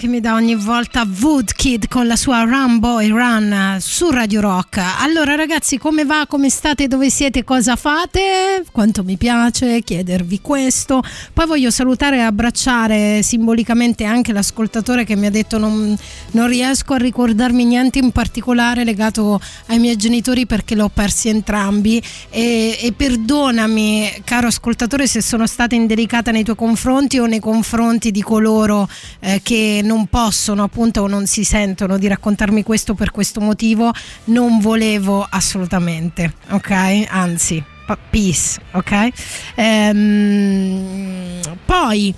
che 0.00 0.06
mi 0.06 0.20
dà 0.20 0.32
ogni 0.32 0.54
volta 0.54 1.06
Woodkid 1.20 1.86
con 1.86 2.06
la 2.06 2.16
sua 2.16 2.44
Run 2.44 2.78
Boy 2.78 3.08
Run 3.08 3.76
su 3.80 4.08
Radio 4.08 4.40
Rock. 4.40 4.80
Allora 5.00 5.34
ragazzi, 5.34 5.76
come 5.76 6.06
va? 6.06 6.24
Come 6.26 6.48
state? 6.48 6.88
Dove 6.88 7.10
siete? 7.10 7.44
Cosa 7.44 7.76
fate? 7.76 8.64
Quanto 8.72 9.04
mi 9.04 9.18
piace 9.18 9.82
chiedervi 9.82 10.40
questo. 10.40 11.02
Poi 11.34 11.44
voglio 11.46 11.70
salutare 11.70 12.16
e 12.16 12.20
abbracciare 12.20 13.22
simbolicamente 13.22 14.04
anche 14.04 14.32
l'ascoltatore 14.32 15.04
che 15.04 15.16
mi 15.16 15.26
ha 15.26 15.30
detto 15.30 15.58
non, 15.58 15.94
non 16.30 16.48
riesco 16.48 16.94
a 16.94 16.96
ricordarmi 16.96 17.66
niente 17.66 17.98
in 17.98 18.10
particolare 18.10 18.84
legato 18.84 19.38
ai 19.66 19.78
miei 19.78 19.96
genitori 19.96 20.46
perché 20.46 20.74
l'ho 20.76 20.88
persi 20.88 21.28
entrambi 21.28 22.02
e, 22.30 22.78
e 22.80 22.92
perdonami 22.96 24.22
caro 24.24 24.46
ascoltatore 24.46 25.06
se 25.06 25.20
sono 25.20 25.46
stata 25.46 25.74
indelicata 25.74 26.30
nei 26.30 26.42
tuoi 26.42 26.56
confronti 26.56 27.18
o 27.18 27.26
nei 27.26 27.40
confronti 27.40 28.10
di 28.10 28.22
coloro 28.22 28.88
eh, 29.18 29.42
che 29.42 29.82
non 29.90 30.06
possono 30.06 30.62
appunto 30.62 31.00
o 31.02 31.06
non 31.08 31.26
si 31.26 31.42
sentono 31.42 31.98
di 31.98 32.06
raccontarmi 32.06 32.62
questo 32.62 32.94
per 32.94 33.10
questo 33.10 33.40
motivo 33.40 33.90
non 34.26 34.60
volevo 34.60 35.26
assolutamente 35.28 36.32
ok 36.50 37.06
anzi 37.08 37.62
peace 38.08 38.60
ok 38.72 39.08
Ehm, 39.56 41.40
poi 41.64 42.14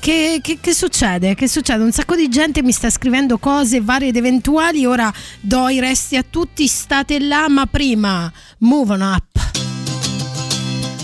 che, 0.00 0.38
che- 0.40 0.58
che 0.60 0.72
succede? 0.74 1.34
Che 1.34 1.48
succede? 1.48 1.82
Un 1.82 1.90
sacco 1.90 2.14
di 2.14 2.28
gente 2.28 2.62
mi 2.62 2.70
sta 2.70 2.88
scrivendo 2.88 3.36
cose 3.38 3.80
varie 3.80 4.08
ed 4.10 4.16
eventuali. 4.16 4.86
Ora 4.86 5.12
do 5.40 5.68
i 5.68 5.80
resti 5.80 6.16
a 6.16 6.22
tutti. 6.28 6.68
State 6.68 7.18
là, 7.18 7.48
ma 7.48 7.66
prima 7.66 8.32
move 8.58 8.92
on 8.92 9.00
up. 9.00 9.24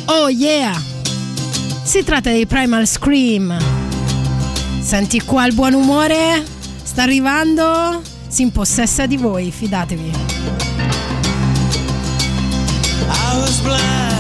Oh 0.07 0.29
yeah! 0.29 0.81
Si 1.83 2.05
tratta 2.05 2.31
dei 2.31 2.47
Primal 2.47 2.87
Scream. 2.87 3.84
Senti 4.85 5.23
qua 5.23 5.47
il 5.47 5.55
buon 5.55 5.73
umore? 5.73 6.45
Sta 6.83 7.05
arrivando? 7.05 8.03
Si 8.29 8.43
impossessa 8.43 9.07
di 9.07 9.17
voi, 9.17 9.51
fidatevi. 9.51 10.11
I 13.09 13.39
was 13.41 13.61
blind, 13.61 14.14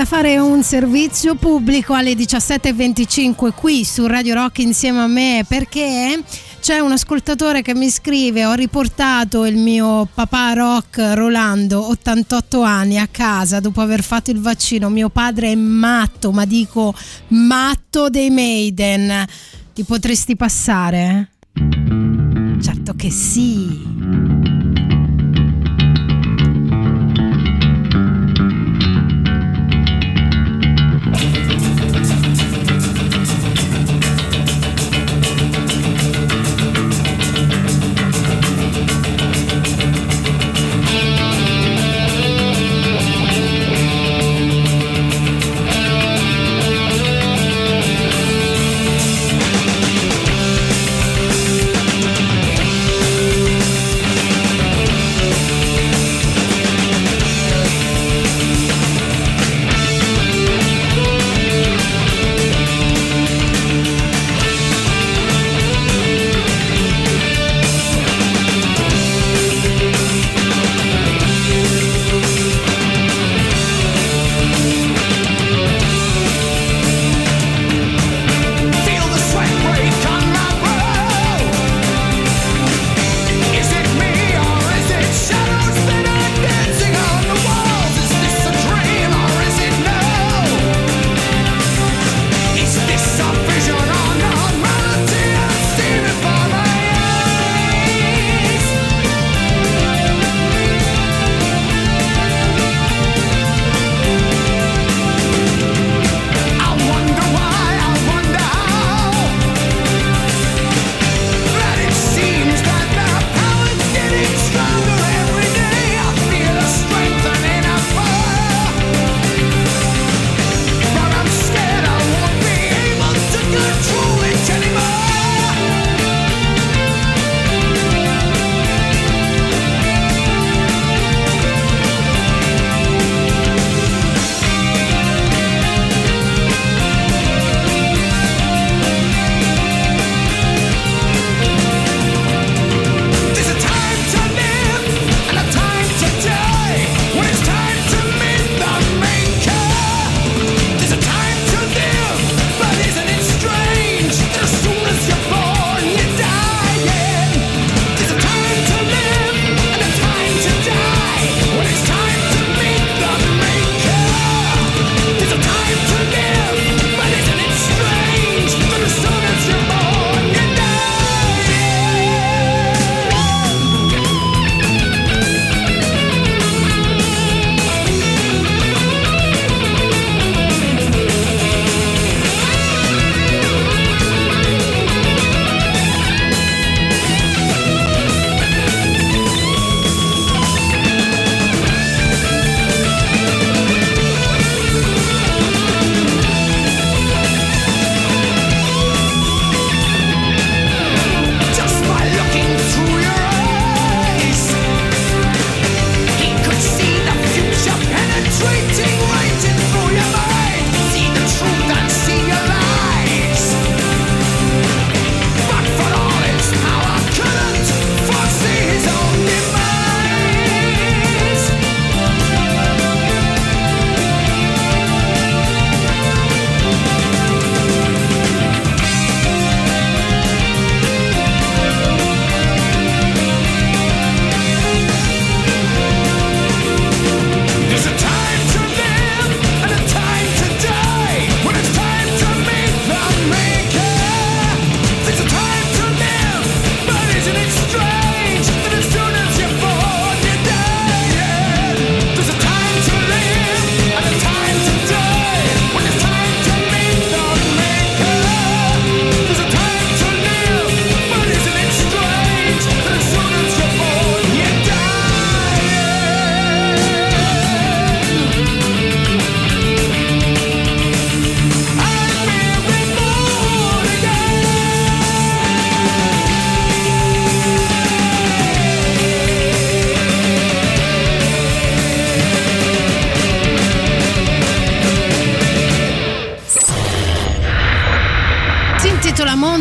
da 0.00 0.06
fare 0.06 0.38
un 0.38 0.62
servizio 0.62 1.34
pubblico 1.34 1.92
alle 1.92 2.14
17.25 2.14 3.50
qui 3.54 3.84
su 3.84 4.06
Radio 4.06 4.32
Rock 4.32 4.60
insieme 4.60 5.00
a 5.00 5.06
me 5.06 5.44
perché 5.46 6.18
c'è 6.58 6.78
un 6.78 6.92
ascoltatore 6.92 7.60
che 7.60 7.74
mi 7.74 7.90
scrive 7.90 8.46
ho 8.46 8.54
riportato 8.54 9.44
il 9.44 9.58
mio 9.58 10.08
papà 10.14 10.54
rock 10.54 11.12
Rolando 11.12 11.86
88 11.90 12.62
anni 12.62 12.98
a 12.98 13.08
casa 13.10 13.60
dopo 13.60 13.82
aver 13.82 14.02
fatto 14.02 14.30
il 14.30 14.40
vaccino. 14.40 14.88
Mio 14.88 15.10
padre 15.10 15.52
è 15.52 15.54
matto 15.54 16.32
ma 16.32 16.46
dico 16.46 16.94
matto 17.28 18.08
dei 18.08 18.30
Maiden. 18.30 19.26
Ti 19.74 19.84
potresti 19.84 20.34
passare? 20.34 21.32
certo 22.62 22.94
che 22.94 23.10
sì 23.10 24.19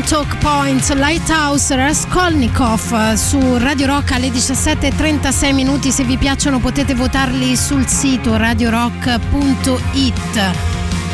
Talk 0.09 0.37
Points, 0.39 0.91
Lighthouse, 0.95 1.75
Raskolnikov 1.75 2.81
eh, 2.93 3.15
su 3.15 3.57
Radio 3.57 3.85
Rock 3.85 4.13
alle 4.13 4.29
17.36 4.29 5.53
minuti. 5.53 5.91
Se 5.91 6.03
vi 6.03 6.17
piacciono 6.17 6.57
potete 6.59 6.95
votarli 6.95 7.55
sul 7.55 7.85
sito 7.85 8.35
radiorock.it. 8.35 9.17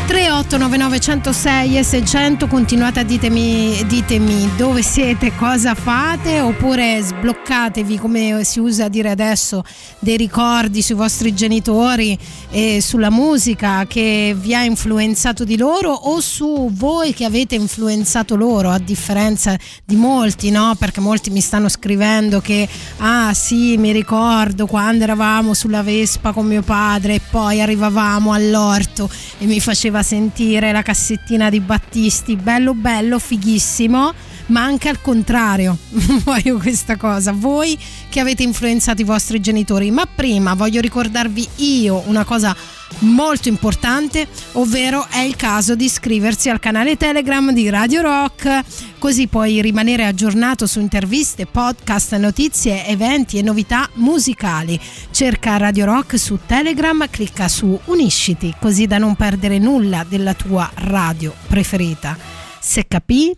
3899 0.08 1.00
106 1.00 1.78
e 1.80 1.84
600 1.84 2.46
continuate 2.46 3.00
a 3.00 3.04
ditemi, 3.04 3.84
ditemi 3.88 4.52
dove 4.56 4.84
siete, 4.84 5.36
cosa 5.36 5.74
fate 5.74 6.42
oppure 6.42 7.02
sbloccatevi 7.02 7.98
come 7.98 8.44
si 8.44 8.60
usa 8.60 8.86
a 8.86 8.88
dire 8.88 9.10
adesso 9.10 9.64
dei 9.98 10.16
ricordi 10.16 10.84
sui 10.84 10.94
vostri 10.94 11.34
genitori 11.34 12.16
e 12.52 12.82
sulla 12.82 13.10
musica 13.10 13.88
che 13.88 14.36
vi 14.38 14.54
ha 14.54 14.64
influenzato 14.64 15.44
di 15.44 15.58
loro 15.58 15.92
o 15.92 16.20
su 16.20 16.70
voi 16.72 17.12
che 17.12 17.26
avete 17.26 17.56
influenzato 17.56 18.36
loro 18.36 18.70
a 18.70 18.78
differenza 18.78 19.58
di 19.84 19.96
molti 19.96 20.52
no? 20.52 20.76
Perché 20.78 21.00
molti 21.00 21.32
mi 21.32 21.42
stanno 21.42 21.68
scrivendo 21.68 22.42
che 22.42 22.70
ah 22.98 23.34
sì 23.34 23.76
mi 23.78 23.92
ricordo 23.92 24.68
quando 24.68 25.04
eravamo 25.04 25.56
sulla 25.56 25.82
Vespa 25.82 26.32
con 26.32 26.46
mio 26.46 26.62
padre 26.62 27.16
e 27.16 27.22
poi 27.28 27.60
arrivavamo 27.60 28.32
all'orto 28.32 29.10
e 29.40 29.46
mi 29.46 29.60
faceva 29.60 29.94
sentire 30.04 30.72
la 30.72 30.82
cassettina 30.82 31.50
di 31.50 31.60
Battisti, 31.60 32.36
bello 32.36 32.74
bello, 32.74 33.20
fighissimo, 33.20 34.14
ma 34.48 34.64
anche 34.64 34.90
al 34.90 35.02
contrario, 35.02 35.78
voglio 36.24 36.58
questa 36.58 36.98
cosa, 36.98 37.32
voi 37.32 37.78
che 38.10 38.20
avete 38.20 38.44
influenzato 38.44 39.02
i 39.02 39.06
vostri 39.06 39.40
genitori, 39.40 39.92
ma 39.92 40.06
prima 40.06 40.54
voglio 40.54 40.82
ricordarvi 40.82 41.48
io 41.56 42.04
una 42.06 42.24
cosa 42.24 42.56
molto 43.00 43.50
importante, 43.50 44.28
ovvero 44.54 45.08
è 45.10 45.20
il 45.20 45.36
caso 45.36 45.76
di 45.76 45.86
iscriversi 45.86 46.50
al 46.50 46.60
canale 46.60 46.98
Telegram 46.98 47.52
di 47.52 47.70
Radio 47.70 48.02
Rock, 48.02 48.62
così 49.00 49.28
puoi 49.28 49.62
rimanere 49.62 50.06
aggiornato 50.06 50.66
su 50.68 50.80
interviste, 50.80 51.46
podcast, 51.46 52.16
notizie, 52.16 52.86
eventi 52.88 53.38
e 53.38 53.42
novità 53.42 53.90
musicali. 53.96 54.80
Cerca 55.12 55.58
Radio 55.58 55.86
Rock 55.86 56.18
su 56.18 56.40
Telegram, 56.46 57.08
clicca 57.10 57.48
su 57.48 57.78
Unisciti, 57.86 58.54
così 58.60 58.86
da 58.86 58.98
non 58.98 59.16
perdere 59.16 59.58
nulla 59.58 60.06
della 60.08 60.34
tua 60.34 60.70
radio 60.76 61.34
preferita. 61.48 62.18
Se 62.60 62.86
capì? 62.88 63.36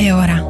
E 0.00 0.12
ora 0.12 0.40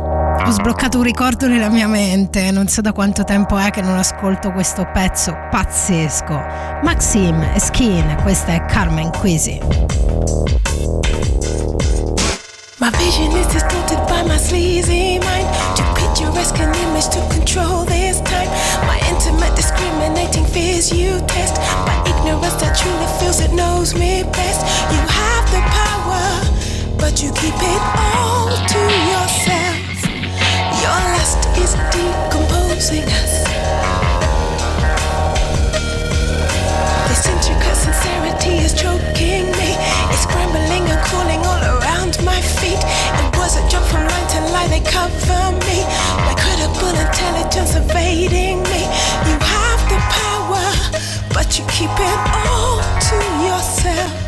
ho 0.44 0.50
sbloccato 0.50 0.98
un 0.98 1.04
ricordo 1.04 1.48
nella 1.48 1.70
mia 1.70 1.88
mente, 1.88 2.50
non 2.50 2.68
so 2.68 2.82
da 2.82 2.92
quanto 2.92 3.24
tempo 3.24 3.56
è 3.56 3.70
che 3.70 3.80
non 3.80 3.96
ascolto 3.96 4.52
questo 4.52 4.86
pezzo 4.92 5.34
pazzesco. 5.50 6.38
Maxim 6.82 7.42
e 7.54 7.58
Skin, 7.58 8.18
questa 8.20 8.52
è 8.52 8.66
Carmen 8.66 9.10
Quisi. 9.10 9.58
My 12.76 12.90
vision 12.98 13.34
is 13.36 13.46
distorted 13.46 13.98
by 14.06 14.22
my 14.28 14.38
sleazy 14.38 15.18
mind. 15.18 15.48
Too 15.74 15.84
picturesque 15.94 16.62
an 16.62 16.74
image 16.74 17.08
to 17.08 17.20
control 17.28 17.86
this 17.86 18.20
time. 18.20 18.50
My 18.86 19.00
intimate, 19.08 19.54
discriminating 19.56 20.44
fears 20.44 20.92
you 20.92 21.24
test. 21.26 21.56
By 21.86 21.96
ignorance 22.04 22.54
that 22.60 22.76
truly 22.76 23.06
feels 23.18 23.40
it 23.40 23.52
knows 23.52 23.94
me 23.94 24.24
best. 24.24 24.60
You 24.92 25.00
have 25.08 25.50
the 25.50 25.60
power, 25.72 26.07
but 26.98 27.22
you 27.22 27.30
keep 27.32 27.54
it 27.54 27.82
all 27.96 28.50
to 28.50 28.82
yourself. 29.10 29.78
Your 30.82 30.98
lust 31.14 31.40
is 31.56 31.72
decomposing 31.94 33.06
us. 33.06 33.34
This 37.08 37.22
intricate 37.32 37.78
sincerity 37.86 38.54
is 38.66 38.74
choking 38.74 39.46
me. 39.58 39.70
It's 40.12 40.22
scrambling 40.22 40.84
and 40.90 41.00
crawling 41.06 41.40
all 41.46 41.62
around 41.78 42.18
my 42.24 42.40
feet. 42.40 42.82
And 43.16 43.24
words 43.36 43.54
that 43.54 43.66
jump 43.70 43.86
from 43.86 44.04
line 44.04 44.28
to 44.34 44.40
line, 44.52 44.70
they 44.70 44.82
cover 44.82 45.44
me. 45.66 45.78
My 46.26 46.34
credible 46.36 46.94
intelligence 46.94 47.74
evading 47.74 48.62
me. 48.70 48.82
You 49.28 49.36
have 49.38 49.80
the 49.92 50.00
power, 50.22 50.66
but 51.32 51.58
you 51.58 51.64
keep 51.70 51.94
it 51.94 52.18
all 52.46 52.82
to 53.08 53.16
yourself. 53.46 54.27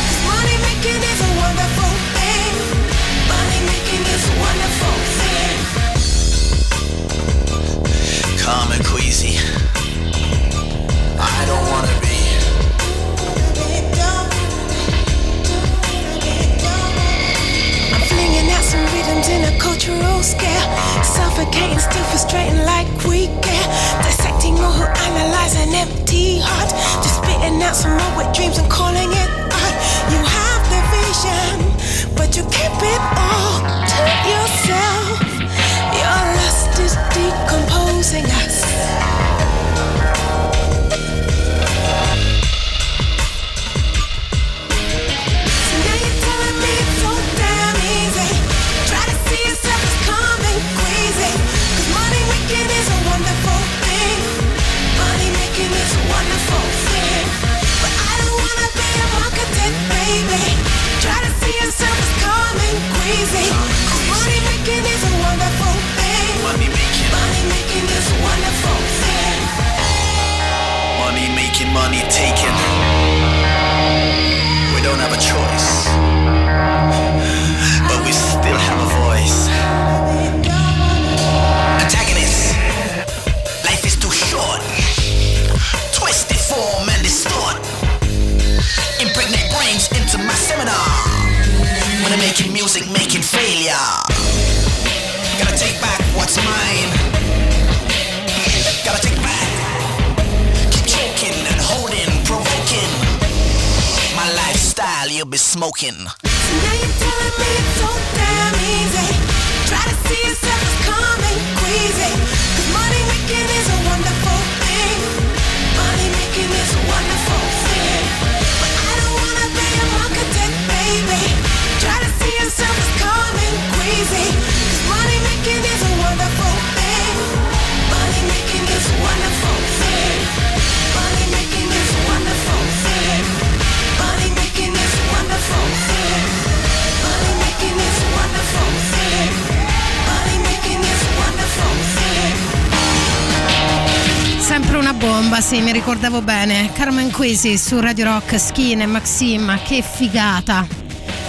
ricordavo 146.01 146.25
bene, 146.25 146.71
Carmen 146.73 147.11
Quisi 147.11 147.59
su 147.59 147.79
Radio 147.79 148.05
Rock, 148.05 148.39
Skin 148.39 148.81
e 148.81 148.87
Maxima, 148.87 149.57
che 149.57 149.83
figata. 149.83 150.65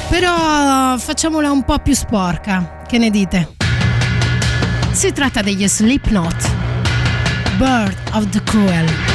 Però 0.08 0.96
facciamola 0.96 1.50
un 1.50 1.62
po' 1.62 1.78
più 1.80 1.92
sporca, 1.92 2.80
che 2.88 2.96
ne 2.96 3.10
dite? 3.10 3.56
Si 4.92 5.12
tratta 5.12 5.42
degli 5.42 5.68
Slipknot, 5.68 6.50
Bird 7.58 7.96
of 8.12 8.30
the 8.30 8.42
Cruel. 8.44 9.11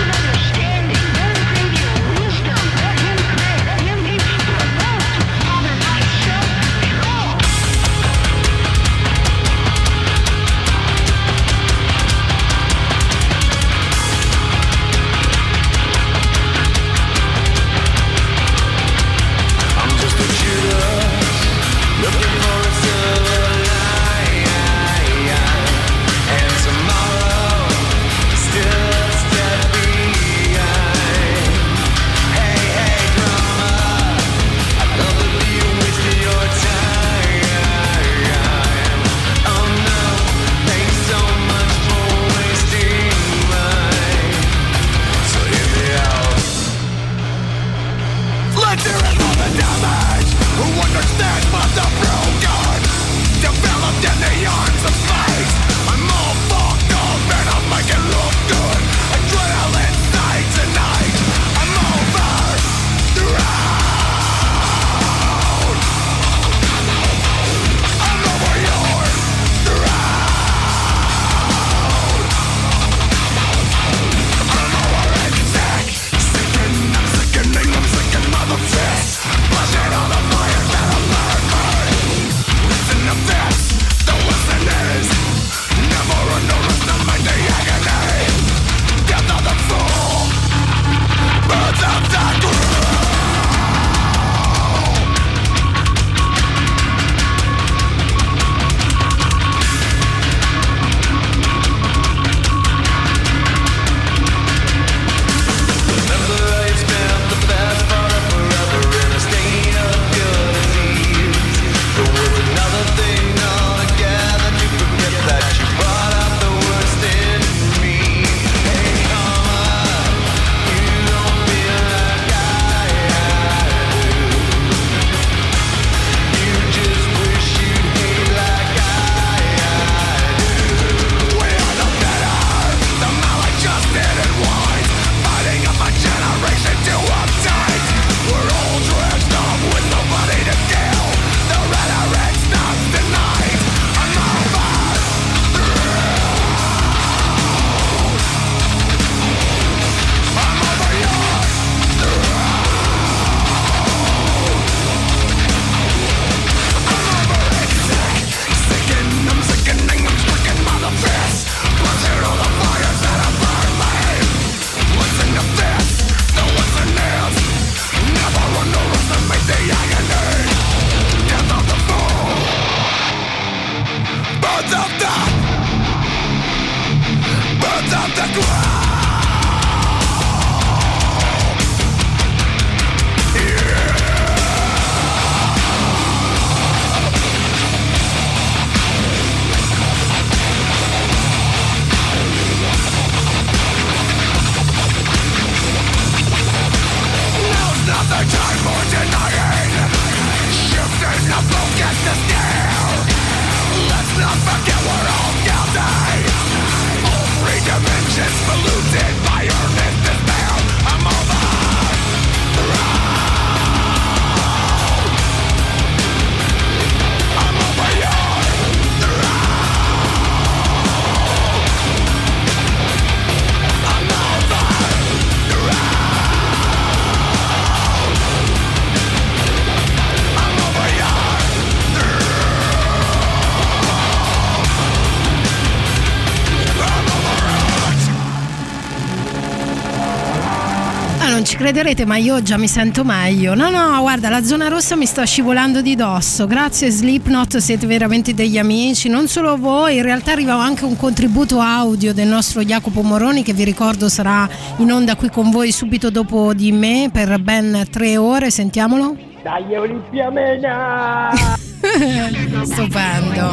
crederete, 241.67 242.05
ma 242.05 242.15
io 242.15 242.41
già 242.41 242.55
mi 242.55 242.69
sento 242.69 243.03
meglio. 243.03 243.53
No, 243.53 243.69
no, 243.69 243.99
guarda, 243.99 244.29
la 244.29 244.41
zona 244.41 244.69
rossa 244.69 244.95
mi 244.95 245.05
sta 245.05 245.25
scivolando 245.25 245.81
di 245.81 245.95
dosso. 245.95 246.47
Grazie 246.47 246.89
Slipknot, 246.89 247.57
siete 247.57 247.85
veramente 247.85 248.33
degli 248.33 248.57
amici. 248.57 249.09
Non 249.09 249.27
solo 249.27 249.57
voi, 249.57 249.97
in 249.97 250.03
realtà 250.03 250.31
arriva 250.31 250.53
anche 250.53 250.85
un 250.85 250.95
contributo 250.95 251.59
audio 251.59 252.13
del 252.13 252.29
nostro 252.29 252.63
Jacopo 252.63 253.01
Moroni 253.01 253.43
che 253.43 253.51
vi 253.51 253.65
ricordo 253.65 254.07
sarà 254.07 254.47
in 254.77 254.89
onda 254.93 255.17
qui 255.17 255.29
con 255.29 255.51
voi 255.51 255.73
subito 255.73 256.09
dopo 256.09 256.53
di 256.53 256.71
me 256.71 257.09
per 257.11 257.37
ben 257.41 257.85
tre 257.91 258.15
ore. 258.15 258.49
Sentiamolo. 258.49 259.17
Dai 259.43 259.75
Olimpia 259.75 260.29
Mena! 260.29 261.33
Stupendo. 262.63 263.45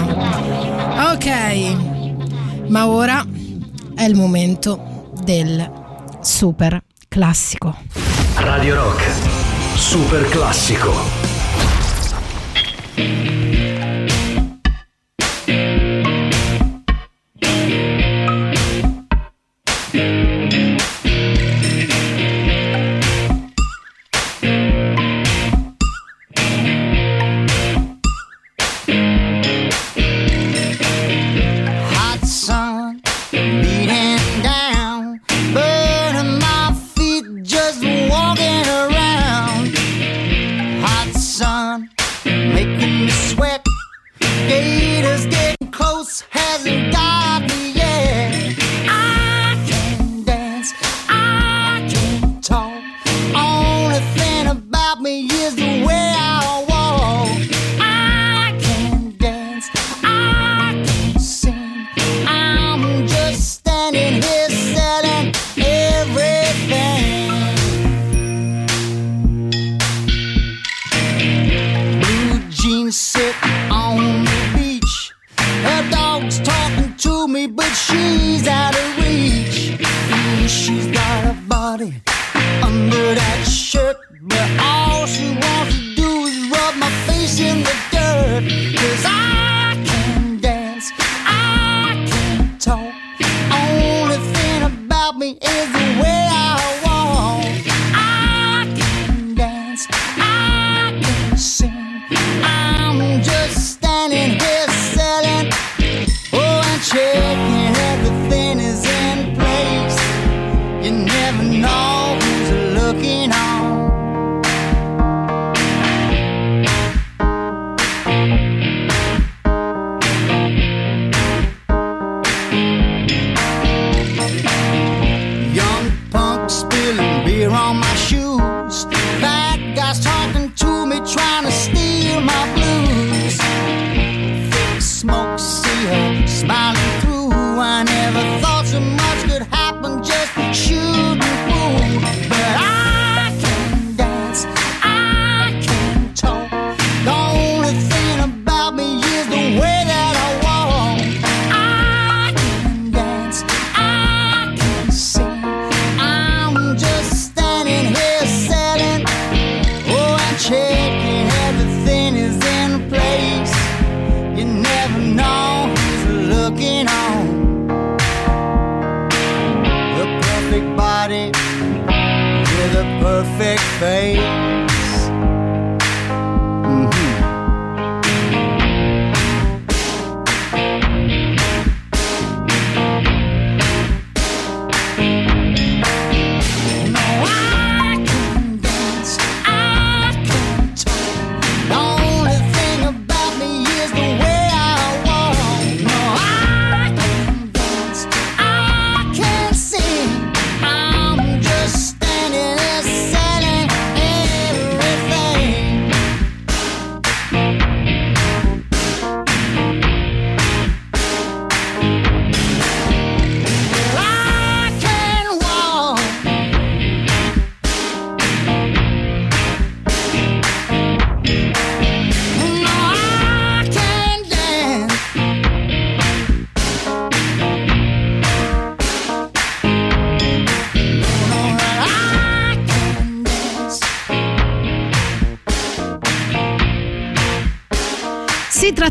Ok, 1.12 2.68
ma 2.68 2.86
ora 2.86 3.26
è 3.96 4.04
il 4.04 4.14
momento 4.14 5.10
del 5.24 5.68
super 6.20 6.80
classico. 7.14 7.76
Radio 8.34 8.74
Rock, 8.74 9.08
super 9.76 10.28
classico. 10.30 11.23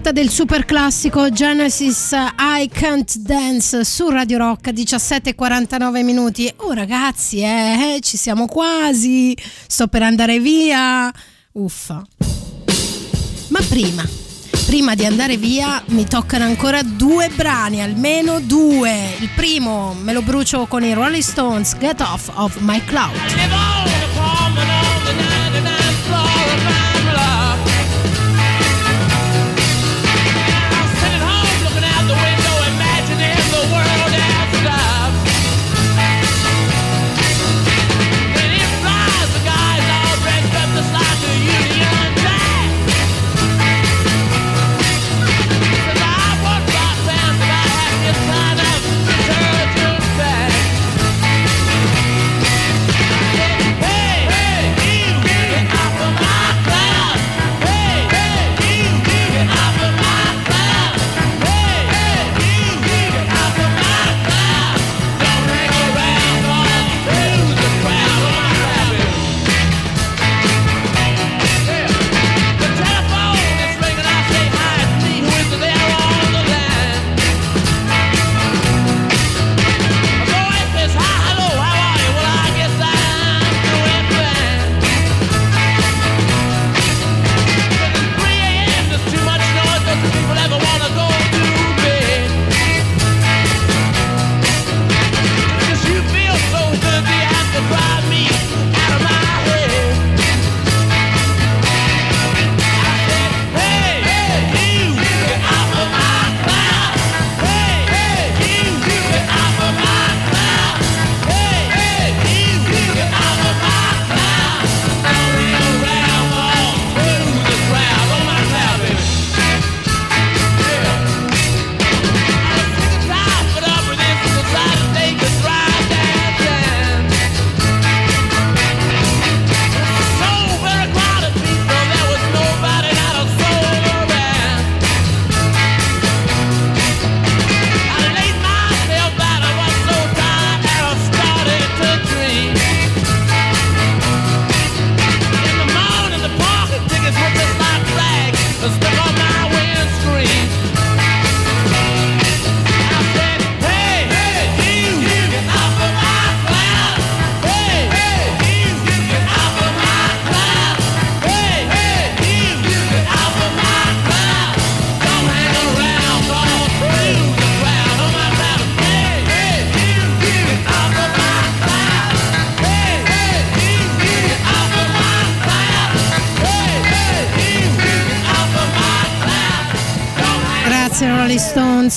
puntata 0.03 0.11
del 0.11 0.29
super 0.29 0.65
classico 0.65 1.29
Genesis 1.29 2.11
uh, 2.11 2.57
I 2.59 2.67
Can't 2.67 3.15
Dance 3.15 3.85
su 3.85 4.09
Radio 4.09 4.37
Rock 4.37 4.71
17:49 4.71 6.03
minuti. 6.03 6.51
Oh 6.57 6.73
ragazzi, 6.73 7.39
eh, 7.39 7.95
eh, 7.95 7.99
ci 8.01 8.17
siamo 8.17 8.47
quasi. 8.47 9.33
Sto 9.65 9.87
per 9.87 10.03
andare 10.03 10.39
via. 10.39 11.09
Uffa. 11.53 12.05
Ma 13.47 13.59
prima, 13.69 14.05
prima 14.65 14.93
di 14.93 15.05
andare 15.05 15.37
via 15.37 15.81
mi 15.87 16.05
toccano 16.05 16.43
ancora 16.43 16.83
due 16.83 17.29
brani, 17.33 17.81
almeno 17.81 18.41
due. 18.41 19.15
Il 19.19 19.29
primo 19.33 19.95
me 20.01 20.11
lo 20.11 20.21
brucio 20.21 20.65
con 20.65 20.83
i 20.83 20.93
Rolling 20.93 21.23
Stones, 21.23 21.77
Get 21.77 22.01
Off 22.01 22.29
of 22.33 22.57
My 22.57 22.83
Cloud. 22.83 23.62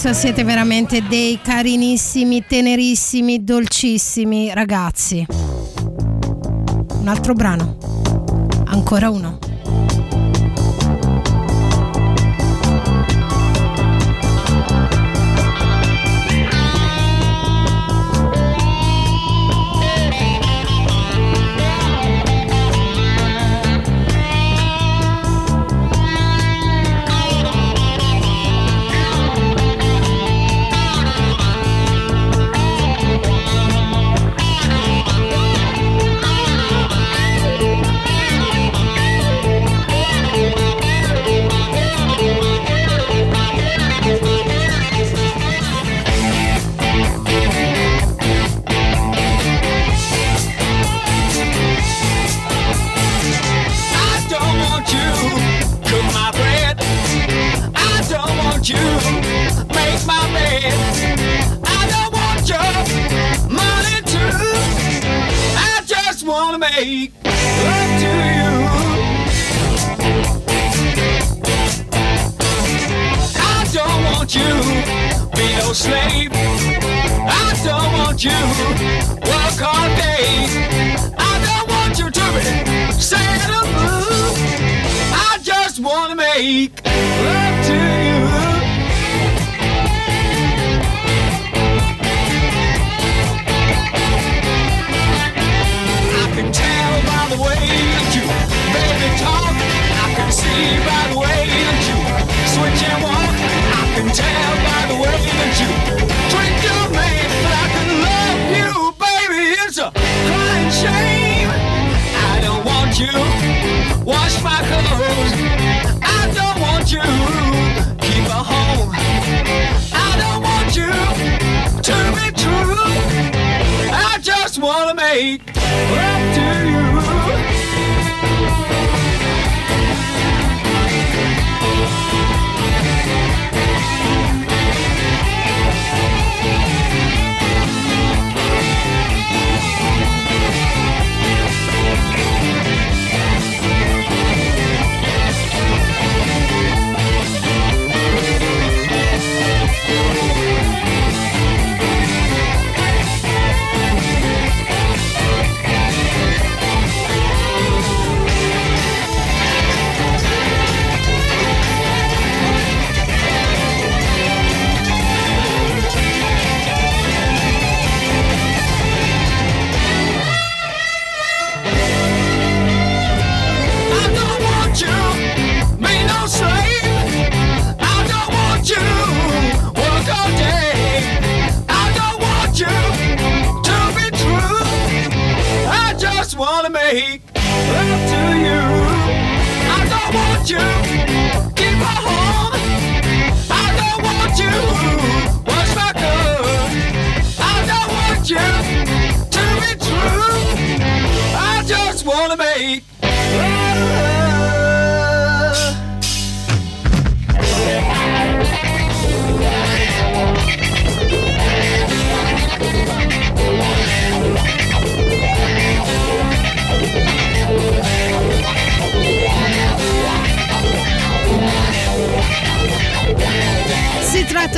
Boys 0.07 0.21
siete 0.21 0.45
veramente 0.45 1.03
dei 1.03 1.41
carinissimi, 1.43 2.45
tenerissimi, 2.47 3.43
dolcissimi 3.43 4.55
ragazzi. 4.55 5.27
Un 7.01 7.09
altro 7.09 7.33
brano, 7.35 7.77
ancora 8.67 9.11
uno. 9.11 9.46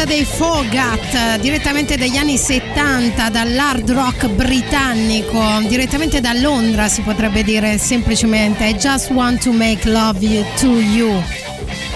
dei 0.09 0.24
Fogat, 0.24 1.39
direttamente 1.39 1.98
dagli 1.98 2.16
anni 2.16 2.39
70, 2.39 3.28
dall'hard 3.28 3.90
rock 3.90 4.26
britannico, 4.28 5.39
direttamente 5.66 6.22
da 6.22 6.32
Londra 6.32 6.89
si 6.89 7.02
potrebbe 7.02 7.43
dire 7.43 7.76
semplicemente 7.76 8.64
I 8.64 8.74
just 8.74 9.10
want 9.10 9.43
to 9.43 9.52
make 9.52 9.86
love 9.86 10.24
you 10.24 10.43
to 10.60 10.78
you. 10.78 11.22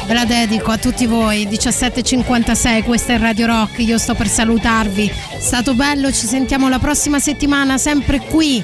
Ve 0.06 0.12
la 0.12 0.26
dedico 0.26 0.70
a 0.70 0.76
tutti 0.76 1.06
voi, 1.06 1.46
17.56, 1.46 2.84
questa 2.84 3.14
è 3.14 3.18
Radio 3.18 3.46
Rock, 3.46 3.78
io 3.78 3.96
sto 3.96 4.14
per 4.14 4.28
salutarvi. 4.28 5.06
È 5.06 5.40
stato 5.40 5.74
bello, 5.74 6.12
ci 6.12 6.26
sentiamo 6.26 6.68
la 6.68 6.78
prossima 6.78 7.18
settimana 7.18 7.78
sempre 7.78 8.18
qui 8.18 8.62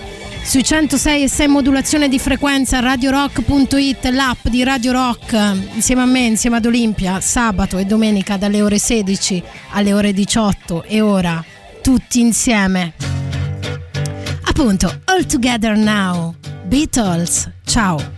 sui 0.49 0.65
106 0.65 1.25
e 1.25 1.29
6 1.29 1.47
modulazione 1.47 2.09
di 2.09 2.19
frequenza 2.19 2.81
radiorock.it, 2.81 4.07
l'app 4.07 4.49
di 4.49 4.65
Radio 4.65 4.93
Rock 4.93 5.35
insieme 5.75 6.01
a 6.01 6.07
me, 6.07 6.21
insieme 6.21 6.57
ad 6.57 6.65
Olimpia, 6.65 7.21
sabato 7.21 7.77
e 7.77 7.85
domenica 7.85 8.39
dalle 8.39 8.63
ore 8.63 8.79
16 8.79 9.43
alle 9.73 9.93
ore 9.93 10.15
18 10.15 10.85
e 10.85 11.03
ora 11.03 11.45
tutti 11.83 12.21
insieme. 12.21 12.95
Appunto, 14.45 15.01
All 15.05 15.27
Together 15.27 15.77
Now, 15.77 16.35
Beatles, 16.65 17.51
ciao! 17.67 18.18